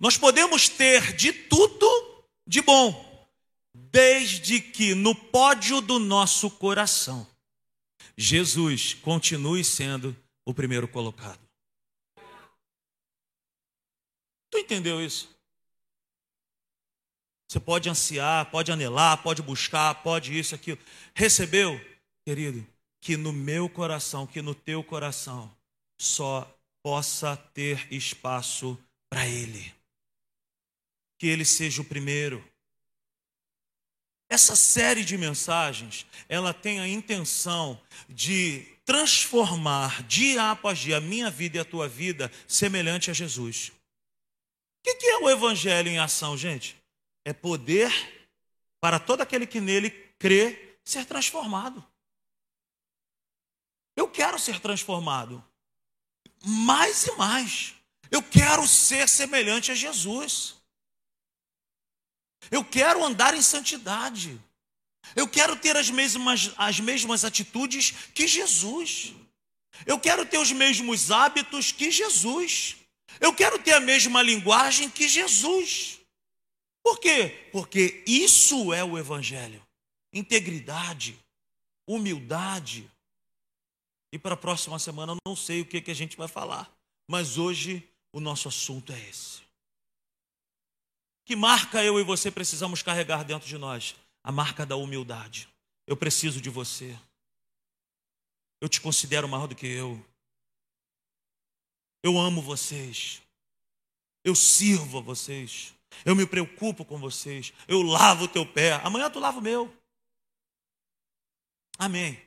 [0.00, 3.28] Nós podemos ter de tudo de bom
[3.74, 7.26] desde que no pódio do nosso coração
[8.16, 11.40] Jesus continue sendo o primeiro colocado.
[14.50, 15.34] Tu entendeu isso?
[17.48, 20.78] Você pode ansiar, pode anelar, pode buscar, pode isso, aquilo.
[21.14, 21.78] Recebeu,
[22.24, 22.66] querido,
[23.00, 25.54] que no meu coração, que no teu coração,
[26.00, 26.50] só
[26.82, 28.78] possa ter espaço
[29.10, 29.72] para Ele.
[31.18, 32.42] Que Ele seja o primeiro.
[34.32, 41.30] Essa série de mensagens, ela tem a intenção de transformar dia após dia a minha
[41.30, 43.72] vida e a tua vida semelhante a Jesus.
[44.80, 46.82] O que é o Evangelho em ação, gente?
[47.26, 47.92] É poder
[48.80, 51.84] para todo aquele que nele crê ser transformado.
[53.94, 55.44] Eu quero ser transformado
[56.42, 57.74] mais e mais.
[58.10, 60.61] Eu quero ser semelhante a Jesus.
[62.50, 64.40] Eu quero andar em santidade.
[65.14, 69.12] Eu quero ter as mesmas, as mesmas atitudes que Jesus.
[69.86, 72.76] Eu quero ter os mesmos hábitos que Jesus.
[73.20, 76.00] Eu quero ter a mesma linguagem que Jesus.
[76.82, 77.48] Por quê?
[77.52, 79.62] Porque isso é o Evangelho:
[80.12, 81.18] integridade,
[81.86, 82.90] humildade.
[84.12, 86.70] E para a próxima semana eu não sei o que, que a gente vai falar,
[87.08, 89.41] mas hoje o nosso assunto é esse.
[91.24, 93.94] Que marca eu e você precisamos carregar dentro de nós?
[94.22, 95.48] A marca da humildade.
[95.86, 96.98] Eu preciso de você.
[98.60, 100.04] Eu te considero maior do que eu.
[102.02, 103.22] Eu amo vocês.
[104.24, 105.74] Eu sirvo a vocês.
[106.04, 107.52] Eu me preocupo com vocês.
[107.68, 108.74] Eu lavo o teu pé.
[108.84, 109.72] Amanhã tu lava o meu.
[111.78, 112.20] Amém.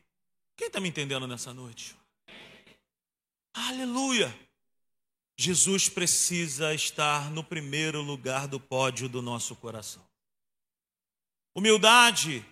[0.57, 1.95] Quem está me entendendo nessa noite?
[3.53, 4.33] Aleluia.
[5.37, 10.05] Jesus precisa estar no primeiro lugar do pódio do nosso coração.
[11.53, 12.45] Humildade,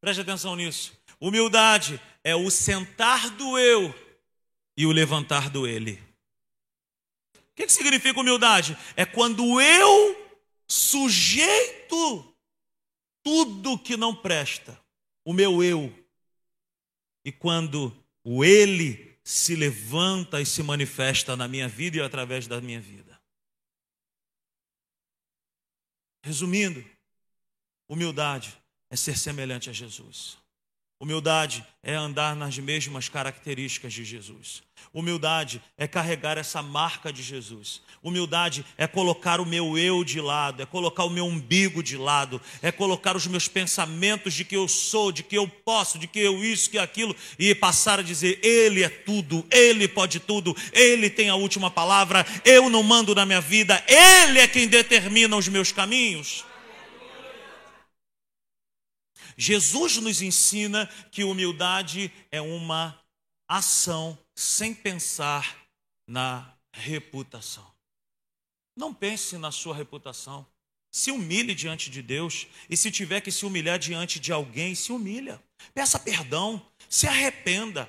[0.00, 0.92] preste atenção nisso.
[1.20, 3.94] Humildade é o sentar do eu
[4.76, 6.02] e o levantar do ele.
[7.36, 8.76] O que, que significa humildade?
[8.96, 10.16] É quando eu
[10.66, 12.34] sujeito
[13.22, 14.78] tudo que não presta,
[15.24, 15.92] o meu eu,
[17.24, 22.60] e quando o ele se levanta e se manifesta na minha vida e através da
[22.60, 23.18] minha vida.
[26.22, 26.84] Resumindo,
[27.88, 28.56] humildade
[28.90, 30.38] é ser semelhante a Jesus.
[31.04, 34.62] Humildade é andar nas mesmas características de Jesus.
[34.90, 37.82] Humildade é carregar essa marca de Jesus.
[38.02, 42.40] Humildade é colocar o meu eu de lado, é colocar o meu umbigo de lado,
[42.62, 46.20] é colocar os meus pensamentos de que eu sou, de que eu posso, de que
[46.20, 51.10] eu isso, que aquilo, e passar a dizer: Ele é tudo, Ele pode tudo, Ele
[51.10, 55.48] tem a última palavra, eu não mando na minha vida, Ele é quem determina os
[55.48, 56.46] meus caminhos.
[59.36, 62.98] Jesus nos ensina que humildade é uma
[63.48, 65.56] ação sem pensar
[66.06, 67.66] na reputação.
[68.76, 70.46] Não pense na sua reputação.
[70.90, 74.92] Se humilhe diante de Deus e se tiver que se humilhar diante de alguém, se
[74.92, 75.42] humilha.
[75.72, 77.88] Peça perdão, se arrependa.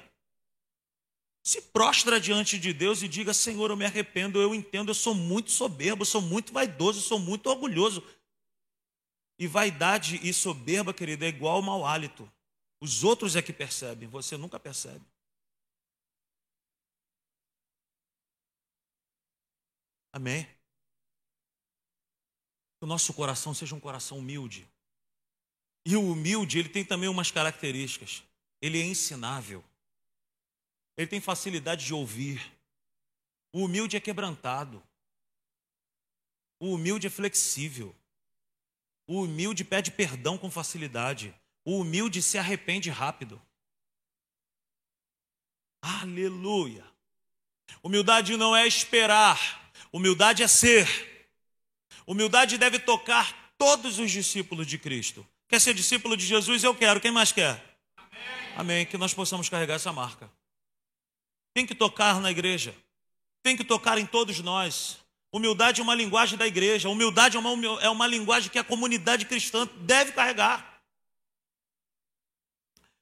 [1.44, 5.14] Se prostra diante de Deus e diga: Senhor, eu me arrependo, eu entendo, eu sou
[5.14, 8.04] muito soberbo, eu sou muito vaidoso, eu sou muito orgulhoso.
[9.38, 12.32] E vaidade e soberba, querido, é igual ao mau hálito.
[12.80, 15.06] Os outros é que percebem, você nunca percebe.
[20.14, 20.46] Amém?
[22.78, 24.66] Que o nosso coração seja um coração humilde.
[25.86, 28.24] E o humilde, ele tem também umas características.
[28.62, 29.64] Ele é ensinável.
[30.98, 32.42] Ele tem facilidade de ouvir.
[33.52, 34.82] O humilde é quebrantado.
[36.60, 37.94] O humilde é flexível.
[39.08, 41.34] O humilde pede perdão com facilidade.
[41.64, 43.42] O humilde se arrepende rápido.
[45.82, 46.84] Aleluia.
[47.84, 50.88] Humildade não é esperar, humildade é ser.
[52.08, 55.26] Humildade deve tocar todos os discípulos de Cristo.
[55.48, 56.64] Quer ser discípulo de Jesus?
[56.64, 57.00] Eu quero.
[57.00, 57.80] Quem mais quer?
[57.96, 58.54] Amém.
[58.58, 58.86] Amém.
[58.86, 60.30] Que nós possamos carregar essa marca.
[61.54, 62.76] Tem que tocar na igreja.
[63.44, 64.98] Tem que tocar em todos nós.
[65.36, 66.88] Humildade é uma linguagem da igreja.
[66.88, 70.80] Humildade é uma, é uma linguagem que a comunidade cristã deve carregar.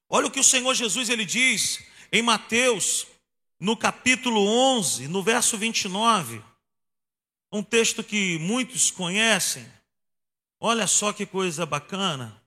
[0.09, 3.05] Olha o que o Senhor Jesus ele diz em Mateus,
[3.59, 6.41] no capítulo 11, no verso 29.
[7.51, 9.71] Um texto que muitos conhecem.
[10.59, 12.41] Olha só que coisa bacana.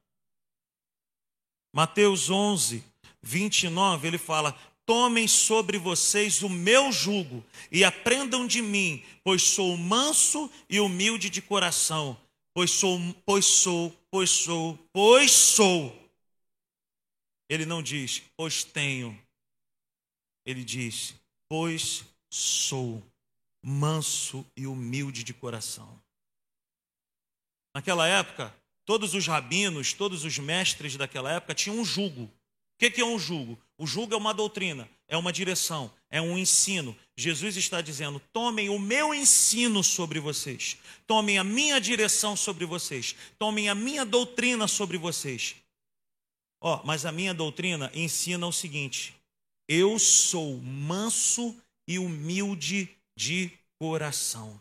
[1.72, 2.82] Mateus 11,
[3.22, 9.76] 29, ele fala: Tomem sobre vocês o meu jugo e aprendam de mim, pois sou
[9.76, 12.16] manso e humilde de coração,
[12.54, 15.92] pois sou, pois sou, pois sou, pois sou.
[17.48, 19.20] Ele não diz, pois tenho.
[20.44, 21.14] Ele diz,
[21.48, 23.02] pois sou
[23.60, 26.00] manso e humilde de coração.
[27.74, 32.30] Naquela época, todos os rabinos, todos os mestres daquela época tinham um jugo.
[32.76, 33.58] O que é um jugo?
[33.78, 36.96] O jugo é uma doutrina, é uma direção, é um ensino.
[37.16, 43.16] Jesus está dizendo: tomem o meu ensino sobre vocês, tomem a minha direção sobre vocês,
[43.38, 45.56] tomem a minha doutrina sobre vocês.
[46.60, 49.14] Ó, oh, mas a minha doutrina ensina o seguinte:
[49.68, 51.56] eu sou manso
[51.88, 54.60] e humilde de coração.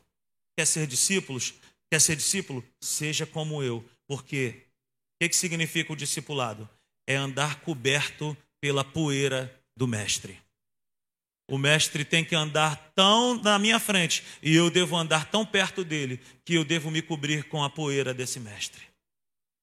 [0.57, 1.53] Quer ser discípulos?
[1.91, 2.63] Quer ser discípulo?
[2.81, 3.83] Seja como eu.
[4.07, 4.63] Porque
[5.15, 6.69] o que, que significa o discipulado?
[7.07, 10.39] É andar coberto pela poeira do Mestre.
[11.47, 15.83] O Mestre tem que andar tão na minha frente e eu devo andar tão perto
[15.83, 18.81] dele que eu devo me cobrir com a poeira desse Mestre.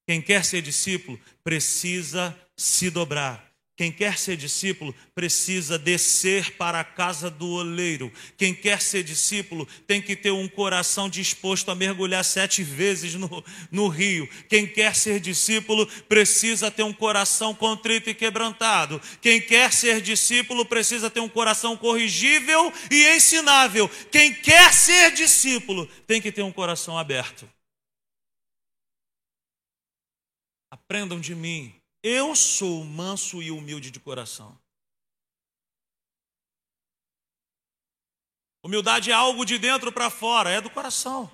[0.08, 3.51] Quem quer ser discípulo precisa se dobrar
[3.82, 8.12] quem quer ser discípulo precisa descer para a casa do oleiro.
[8.38, 13.44] Quem quer ser discípulo tem que ter um coração disposto a mergulhar sete vezes no,
[13.72, 14.28] no rio.
[14.48, 19.02] Quem quer ser discípulo precisa ter um coração contrito e quebrantado.
[19.20, 23.90] Quem quer ser discípulo precisa ter um coração corrigível e ensinável.
[24.12, 27.50] Quem quer ser discípulo tem que ter um coração aberto.
[30.70, 34.58] Aprendam de mim eu sou manso e humilde de coração.
[38.64, 41.30] Humildade é algo de dentro para fora, é do coração.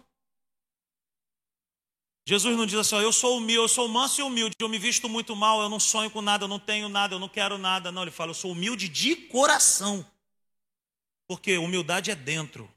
[2.27, 4.79] Jesus não diz assim, ó, eu sou humilde, eu sou manso e humilde, eu me
[4.79, 7.57] visto muito mal, eu não sonho com nada, eu não tenho nada, eu não quero
[7.57, 7.91] nada.
[7.91, 10.05] Não, ele fala, eu sou humilde de coração.
[11.27, 12.71] Porque humildade é dentro.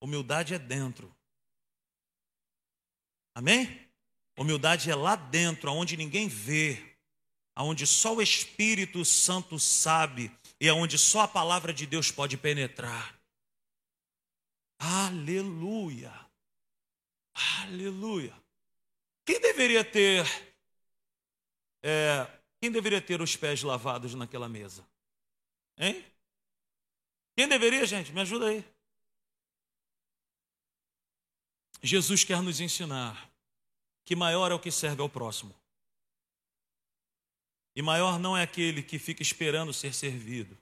[0.00, 1.14] Humildade é dentro.
[3.34, 3.87] Amém?
[4.38, 6.96] Humildade é lá dentro, aonde ninguém vê,
[7.56, 10.30] aonde só o Espírito Santo sabe
[10.60, 13.18] e aonde só a palavra de Deus pode penetrar.
[14.78, 16.12] Aleluia.
[17.34, 18.32] Aleluia.
[19.26, 20.24] Quem deveria ter
[21.82, 22.26] é,
[22.60, 24.86] quem deveria ter os pés lavados naquela mesa?
[25.76, 26.04] Hein?
[27.36, 28.12] Quem deveria, gente?
[28.12, 28.64] Me ajuda aí.
[31.82, 33.28] Jesus quer nos ensinar
[34.08, 35.54] que maior é o que serve ao próximo.
[37.76, 40.56] E maior não é aquele que fica esperando ser servido.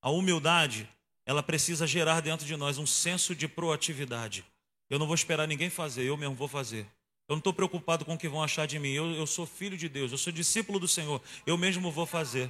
[0.00, 0.88] A humildade,
[1.24, 4.44] ela precisa gerar dentro de nós um senso de proatividade.
[4.88, 6.86] Eu não vou esperar ninguém fazer, eu mesmo vou fazer.
[7.26, 8.92] Eu não estou preocupado com o que vão achar de mim.
[8.92, 11.20] Eu, eu sou filho de Deus, eu sou discípulo do Senhor.
[11.44, 12.48] Eu mesmo vou fazer.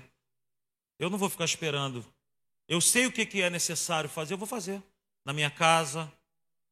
[0.98, 2.04] Eu não vou ficar esperando.
[2.68, 4.82] Eu sei o que, que é necessário fazer, eu vou fazer.
[5.24, 6.12] Na minha casa,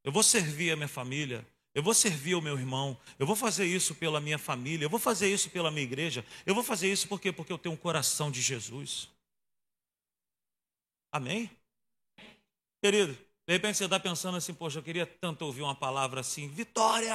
[0.04, 1.42] eu vou servir a minha família,
[1.74, 5.00] eu vou servir o meu irmão, eu vou fazer isso pela minha família, eu vou
[5.00, 8.30] fazer isso pela minha igreja, eu vou fazer isso porque porque eu tenho um coração
[8.30, 9.08] de Jesus.
[11.12, 11.50] Amém?
[12.82, 13.14] Querido,
[13.46, 17.14] de repente você está pensando assim, poxa, eu queria tanto ouvir uma palavra assim, vitória!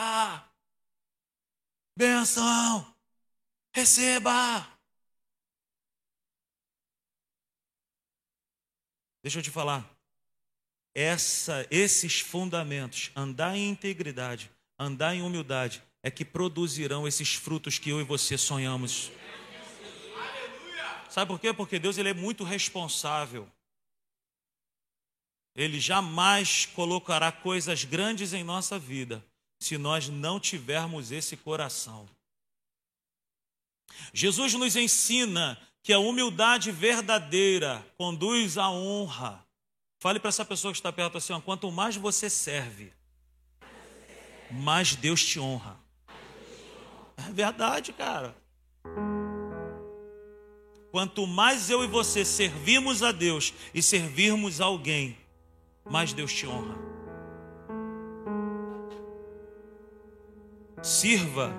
[1.96, 2.96] Benção!
[3.74, 4.68] Receba!
[9.22, 9.99] Deixa eu te falar,
[10.94, 17.90] essa, esses fundamentos, andar em integridade, andar em humildade, é que produzirão esses frutos que
[17.90, 19.12] eu e você sonhamos.
[21.10, 21.54] Sabe por quê?
[21.54, 23.50] Porque Deus ele é muito responsável.
[25.56, 29.26] Ele jamais colocará coisas grandes em nossa vida
[29.60, 32.08] se nós não tivermos esse coração.
[34.14, 39.46] Jesus nos ensina que a humildade verdadeira conduz à honra.
[40.00, 42.94] Fale para essa pessoa que está perto assim: ó, quanto mais você serve,
[44.50, 45.78] mais Deus te honra.
[47.18, 48.34] É verdade, cara.
[50.90, 55.18] Quanto mais eu e você servimos a Deus e servirmos alguém,
[55.88, 56.76] mais Deus te honra.
[60.82, 61.54] Sirva,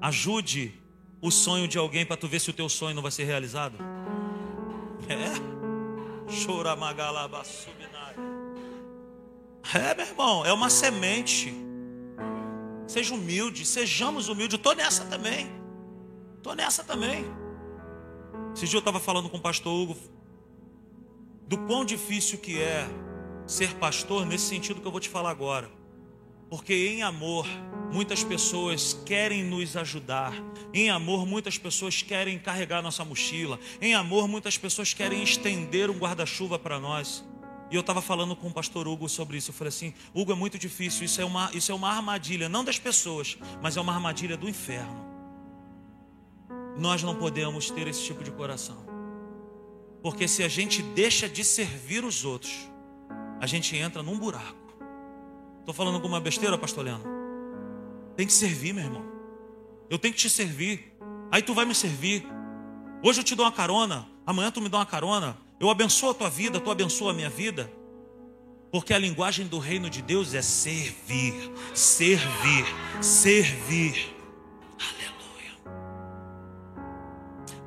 [0.00, 0.74] ajude
[1.20, 3.76] o sonho de alguém para tu ver se o teu sonho não vai ser realizado.
[5.08, 5.55] É.
[9.74, 11.54] É, meu irmão, é uma semente.
[12.86, 14.56] Seja humilde, sejamos humildes.
[14.56, 15.50] Estou nessa também.
[16.36, 17.24] Estou nessa também.
[18.54, 19.96] Esse dia eu estava falando com o pastor Hugo
[21.46, 22.88] do quão difícil que é
[23.46, 25.70] ser pastor nesse sentido que eu vou te falar agora.
[26.48, 27.46] Porque em amor,
[27.92, 30.32] muitas pessoas querem nos ajudar.
[30.72, 33.58] Em amor, muitas pessoas querem carregar nossa mochila.
[33.80, 37.24] Em amor, muitas pessoas querem estender um guarda-chuva para nós.
[37.68, 39.50] E eu estava falando com o pastor Hugo sobre isso.
[39.50, 41.04] Eu falei assim: Hugo, é muito difícil.
[41.04, 44.48] Isso é, uma, isso é uma armadilha, não das pessoas, mas é uma armadilha do
[44.48, 45.04] inferno.
[46.78, 48.86] Nós não podemos ter esse tipo de coração.
[50.00, 52.70] Porque se a gente deixa de servir os outros,
[53.40, 54.65] a gente entra num buraco.
[55.66, 57.10] Estou falando alguma besteira, pastor Leandro?
[58.16, 59.04] Tem que servir, meu irmão.
[59.90, 60.96] Eu tenho que te servir.
[61.28, 62.24] Aí tu vai me servir.
[63.02, 64.06] Hoje eu te dou uma carona.
[64.24, 65.36] Amanhã tu me dá uma carona.
[65.58, 67.68] Eu abençoo a tua vida, tu abençoa a minha vida.
[68.70, 71.34] Porque a linguagem do reino de Deus é servir,
[71.74, 72.64] servir,
[73.00, 74.14] servir.
[74.78, 75.52] Aleluia.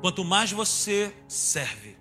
[0.00, 1.98] Quanto mais você serve,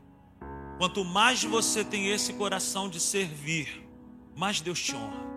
[0.77, 3.85] quanto mais você tem esse coração de servir,
[4.33, 5.28] mais Deus te honra.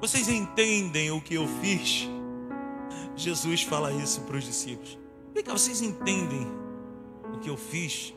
[0.00, 2.08] Vocês entendem o que eu fiz?
[3.14, 4.98] Jesus fala isso para os discípulos.
[5.34, 6.46] Vem cá, vocês entendem
[7.34, 8.14] o que eu fiz?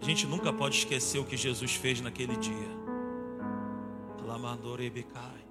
[0.00, 2.68] A gente nunca pode esquecer o que Jesus fez naquele dia.
[4.24, 5.45] Lamandorebecai.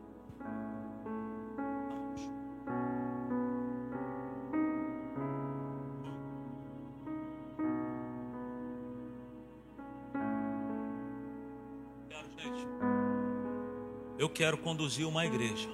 [14.36, 15.70] Quero conduzir uma igreja.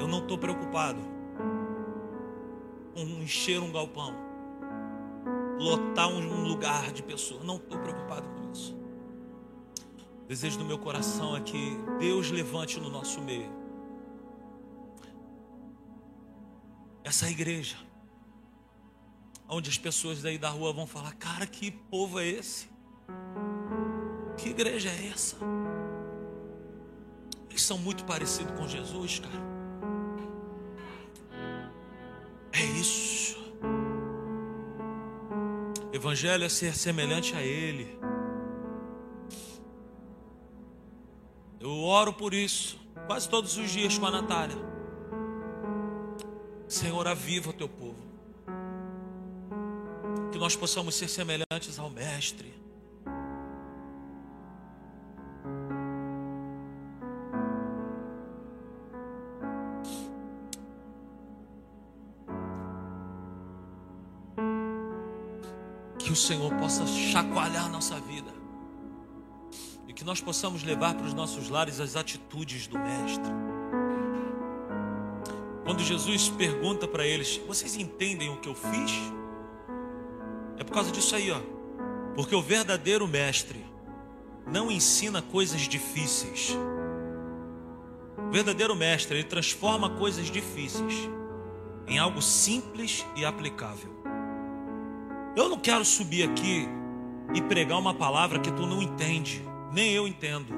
[0.00, 0.98] Eu não estou preocupado
[2.94, 4.14] com encher um galpão,
[5.58, 7.44] lotar um lugar de pessoas.
[7.44, 8.74] Não estou preocupado com isso.
[10.24, 13.58] O desejo do meu coração é que Deus levante no nosso meio
[17.04, 17.76] essa igreja,
[19.48, 22.68] onde as pessoas daí da rua vão falar: Cara, que povo é esse?
[24.38, 25.36] Que igreja é essa?
[27.58, 29.34] Eles são muito parecidos com Jesus, cara.
[32.52, 33.36] É isso.
[35.92, 37.98] Evangelho é ser semelhante a Ele.
[41.58, 42.78] Eu oro por isso,
[43.08, 44.56] quase todos os dias com a Natália.
[46.68, 47.98] Senhor, aviva o teu povo.
[50.30, 52.54] Que nós possamos ser semelhantes ao Mestre.
[66.28, 68.30] Senhor possa chacoalhar nossa vida.
[69.86, 73.32] E que nós possamos levar para os nossos lares as atitudes do Mestre.
[75.64, 78.92] Quando Jesus pergunta para eles: Vocês entendem o que eu fiz?
[80.58, 81.40] É por causa disso aí, ó.
[82.14, 83.64] Porque o verdadeiro Mestre
[84.46, 86.54] não ensina coisas difíceis.
[88.18, 91.08] O verdadeiro Mestre, ele transforma coisas difíceis
[91.86, 93.97] em algo simples e aplicável.
[95.38, 96.68] Eu não quero subir aqui
[97.32, 100.52] e pregar uma palavra que tu não entende, nem eu entendo.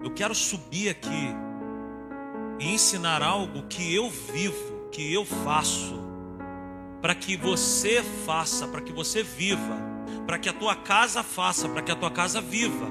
[0.00, 1.34] Eu quero subir aqui
[2.60, 6.00] e ensinar algo que eu vivo, que eu faço,
[7.00, 9.76] para que você faça, para que você viva,
[10.28, 12.86] para que a tua casa faça, para que a tua casa viva,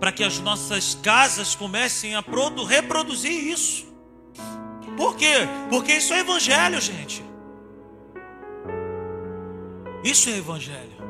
[0.00, 2.24] para que as nossas casas comecem a
[2.66, 3.86] reproduzir isso.
[4.96, 5.46] Por quê?
[5.68, 7.29] Porque isso é evangelho, gente.
[10.02, 11.00] Isso é evangelho.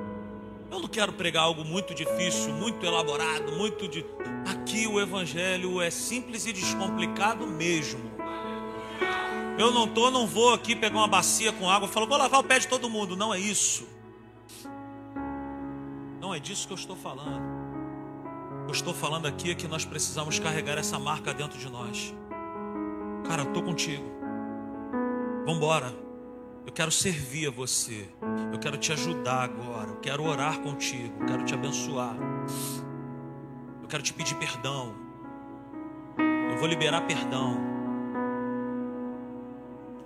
[0.71, 4.05] Eu não quero pregar algo muito difícil, muito elaborado, muito de.
[4.47, 8.01] Aqui o evangelho é simples e descomplicado mesmo.
[9.59, 12.41] Eu não tô, não vou aqui pegar uma bacia com água e falar, vou lavar
[12.41, 13.17] o pé de todo mundo.
[13.17, 13.87] Não é isso.
[16.21, 17.43] Não é disso que eu estou falando.
[18.67, 22.15] Eu estou falando aqui é que nós precisamos carregar essa marca dentro de nós.
[23.27, 24.05] Cara, eu estou contigo.
[25.45, 26.10] Vamos embora.
[26.67, 28.09] Eu quero servir a você.
[28.53, 29.89] Eu quero te ajudar agora.
[29.89, 31.13] Eu quero orar contigo.
[31.21, 32.15] Eu quero te abençoar.
[33.83, 34.95] Eu quero te pedir perdão.
[36.53, 37.71] Eu vou liberar perdão.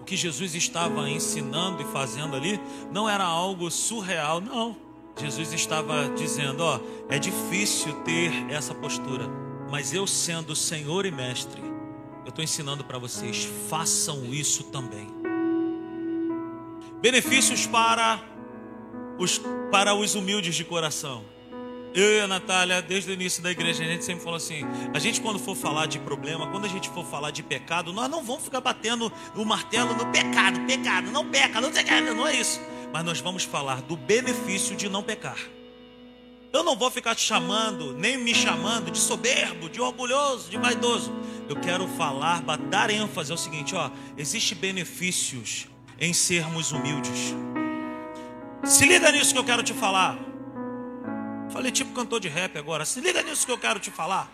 [0.01, 2.61] O que Jesus estava ensinando e fazendo ali
[2.93, 4.77] não era algo surreal, não.
[5.17, 6.79] Jesus estava dizendo: Ó,
[7.09, 9.27] é difícil ter essa postura,
[9.71, 11.63] mas eu, sendo Senhor e Mestre,
[12.25, 15.24] eu estou ensinando para vocês: façam isso também.
[17.05, 18.19] Benefícios para
[19.19, 19.39] os,
[19.71, 21.23] para os humildes de coração.
[21.93, 24.63] Eu e a Natália, desde o início da igreja, a gente sempre falou assim:
[24.95, 28.09] a gente, quando for falar de problema, quando a gente for falar de pecado, nós
[28.09, 32.37] não vamos ficar batendo o martelo no pecado, pecado, não peca, não sei não é
[32.37, 32.59] isso.
[32.91, 35.37] Mas nós vamos falar do benefício de não pecar.
[36.55, 41.13] Eu não vou ficar te chamando, nem me chamando de soberbo, de orgulhoso, de vaidoso.
[41.51, 42.41] Eu quero falar,
[42.71, 47.34] dar ênfase ao seguinte: ó, existem benefícios em sermos humildes.
[48.64, 50.18] Se liga nisso que eu quero te falar.
[51.51, 52.84] Falei tipo cantor de rap agora.
[52.84, 54.30] Se liga nisso que eu quero te falar.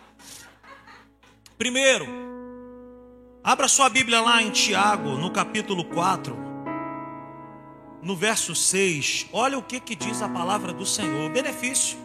[1.58, 2.06] Primeiro,
[3.44, 6.36] abra sua Bíblia lá em Tiago, no capítulo 4,
[8.02, 9.26] no verso 6.
[9.32, 11.98] Olha o que, que diz a palavra do Senhor: benefício.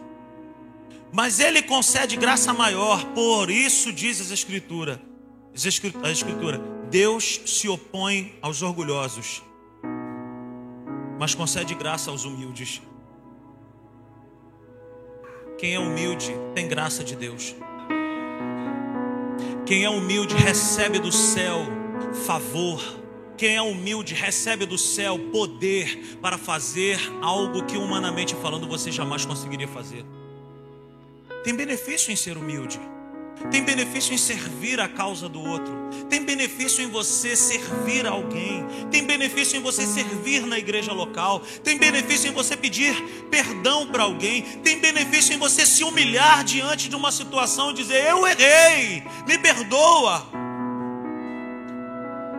[1.12, 4.98] Mas Ele concede graça maior, por isso diz as Escrituras.
[6.02, 6.60] A Escritura:
[6.90, 9.42] Deus se opõe aos orgulhosos,
[11.18, 12.80] mas concede graça aos humildes.
[15.58, 17.54] Quem é humilde tem graça de Deus.
[19.64, 21.58] Quem é humilde recebe do céu
[22.24, 22.80] favor.
[23.36, 29.26] Quem é humilde recebe do céu poder para fazer algo que humanamente falando você jamais
[29.26, 30.04] conseguiria fazer.
[31.42, 32.80] Tem benefício em ser humilde.
[33.50, 35.72] Tem benefício em servir a causa do outro.
[36.08, 38.64] Tem benefício em você servir alguém.
[38.90, 41.40] Tem benefício em você servir na igreja local.
[41.62, 42.94] Tem benefício em você pedir
[43.30, 44.42] perdão para alguém.
[44.62, 49.38] Tem benefício em você se humilhar diante de uma situação e dizer: Eu errei, me
[49.38, 50.26] perdoa.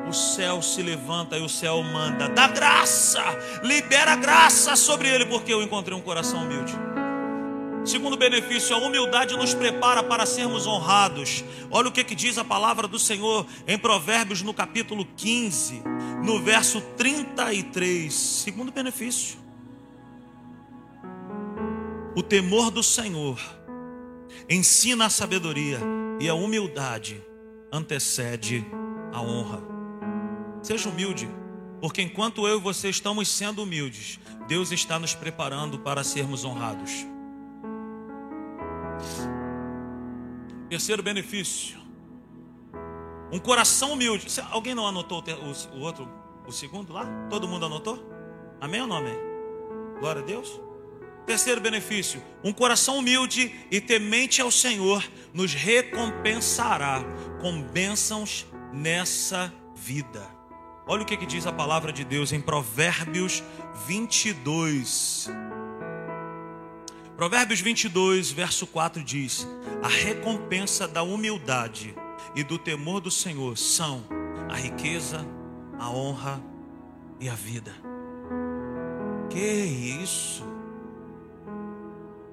[0.08, 3.22] O céu se levanta e o céu manda, dá graça,
[3.62, 6.74] libera graça sobre ele, porque eu encontrei um coração humilde.
[7.88, 11.42] Segundo benefício, a humildade nos prepara para sermos honrados.
[11.72, 15.84] Olha o que, que diz a palavra do Senhor em Provérbios, no capítulo 15,
[16.22, 18.14] no verso 33.
[18.14, 19.40] Segundo benefício,
[22.14, 23.40] o temor do Senhor
[24.50, 25.80] ensina a sabedoria
[26.20, 27.24] e a humildade
[27.72, 28.66] antecede
[29.14, 29.62] a honra.
[30.62, 31.30] Seja humilde,
[31.80, 37.08] porque enquanto eu e você estamos sendo humildes, Deus está nos preparando para sermos honrados.
[40.70, 41.78] Terceiro benefício.
[43.32, 44.28] Um coração humilde.
[44.52, 45.24] Alguém não anotou
[45.74, 46.10] o, outro,
[46.46, 47.06] o segundo lá?
[47.30, 48.04] Todo mundo anotou?
[48.60, 49.18] Amém ou não amém?
[50.00, 50.60] Glória a Deus.
[51.26, 57.04] Terceiro benefício: um coração humilde e temente ao Senhor nos recompensará
[57.42, 60.26] com bênçãos nessa vida.
[60.88, 63.44] Olha o que, que diz a palavra de Deus em Provérbios
[63.86, 65.30] 22.
[67.18, 69.48] Provérbios 22, verso 4 diz:
[69.82, 71.96] A recompensa da humildade
[72.36, 74.04] e do temor do Senhor são
[74.48, 75.26] a riqueza,
[75.80, 76.40] a honra
[77.20, 77.74] e a vida.
[79.32, 80.44] Que isso?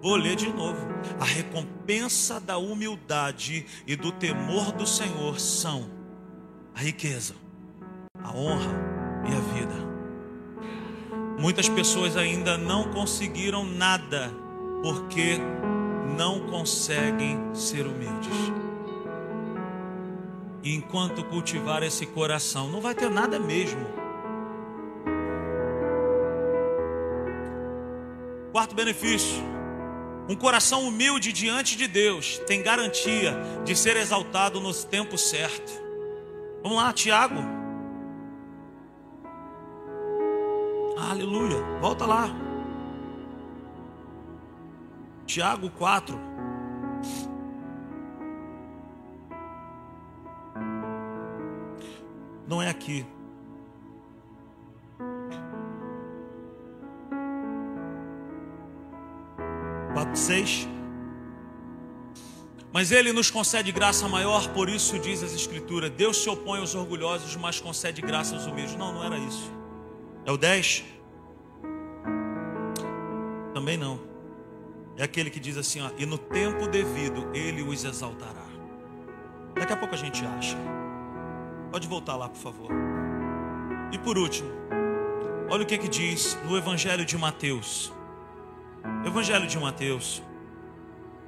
[0.02, 0.86] Vou ler de novo.
[1.18, 5.90] A recompensa da humildade e do temor do Senhor são
[6.74, 7.34] a riqueza,
[8.22, 8.70] a honra
[9.24, 9.94] e a vida.
[11.40, 14.43] Muitas pessoas ainda não conseguiram nada
[14.84, 15.38] porque
[16.14, 18.36] não conseguem ser humildes.
[20.62, 23.80] E enquanto cultivar esse coração, não vai ter nada mesmo.
[28.52, 29.42] Quarto benefício:
[30.28, 35.72] um coração humilde diante de Deus tem garantia de ser exaltado no tempo certo.
[36.62, 37.40] Vamos lá, Tiago.
[40.98, 41.62] Aleluia.
[41.80, 42.43] Volta lá.
[45.34, 46.16] Tiago 4.
[52.46, 53.04] Não é aqui.
[59.92, 60.68] Quatro, seis.
[62.72, 66.76] Mas ele nos concede graça maior, por isso diz as Escrituras: Deus se opõe aos
[66.76, 68.76] orgulhosos, mas concede graça aos humildes.
[68.76, 69.52] Não, não era isso.
[70.24, 70.84] É o 10?
[73.52, 74.13] Também não.
[74.96, 78.44] É aquele que diz assim, ó, e no tempo devido ele os exaltará.
[79.54, 80.56] Daqui a pouco a gente acha.
[81.70, 82.70] Pode voltar lá, por favor.
[83.92, 84.48] E por último,
[85.50, 87.92] olha o que que diz no Evangelho de Mateus.
[89.04, 90.22] Evangelho de Mateus,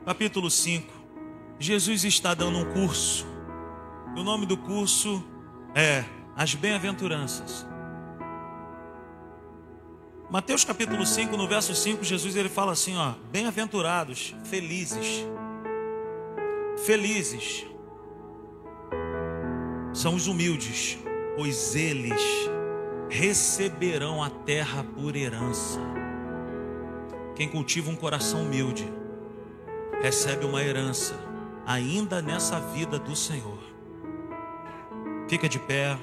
[0.05, 0.93] capítulo 5.
[1.59, 3.27] Jesus está dando um curso.
[4.15, 5.25] E o nome do curso
[5.75, 6.05] é
[6.37, 7.67] As Bem-aventuranças.
[10.29, 15.25] Mateus capítulo 5, no verso 5, Jesus ele fala assim, ó: Bem-aventurados, felizes.
[16.85, 17.65] Felizes
[19.93, 20.99] são os humildes,
[21.37, 22.21] pois eles
[23.09, 25.79] receberão a terra por herança.
[27.35, 28.87] Quem cultiva um coração humilde
[30.03, 31.15] recebe uma herança
[31.65, 33.59] ainda nessa vida do Senhor.
[35.29, 35.97] Fica de pé.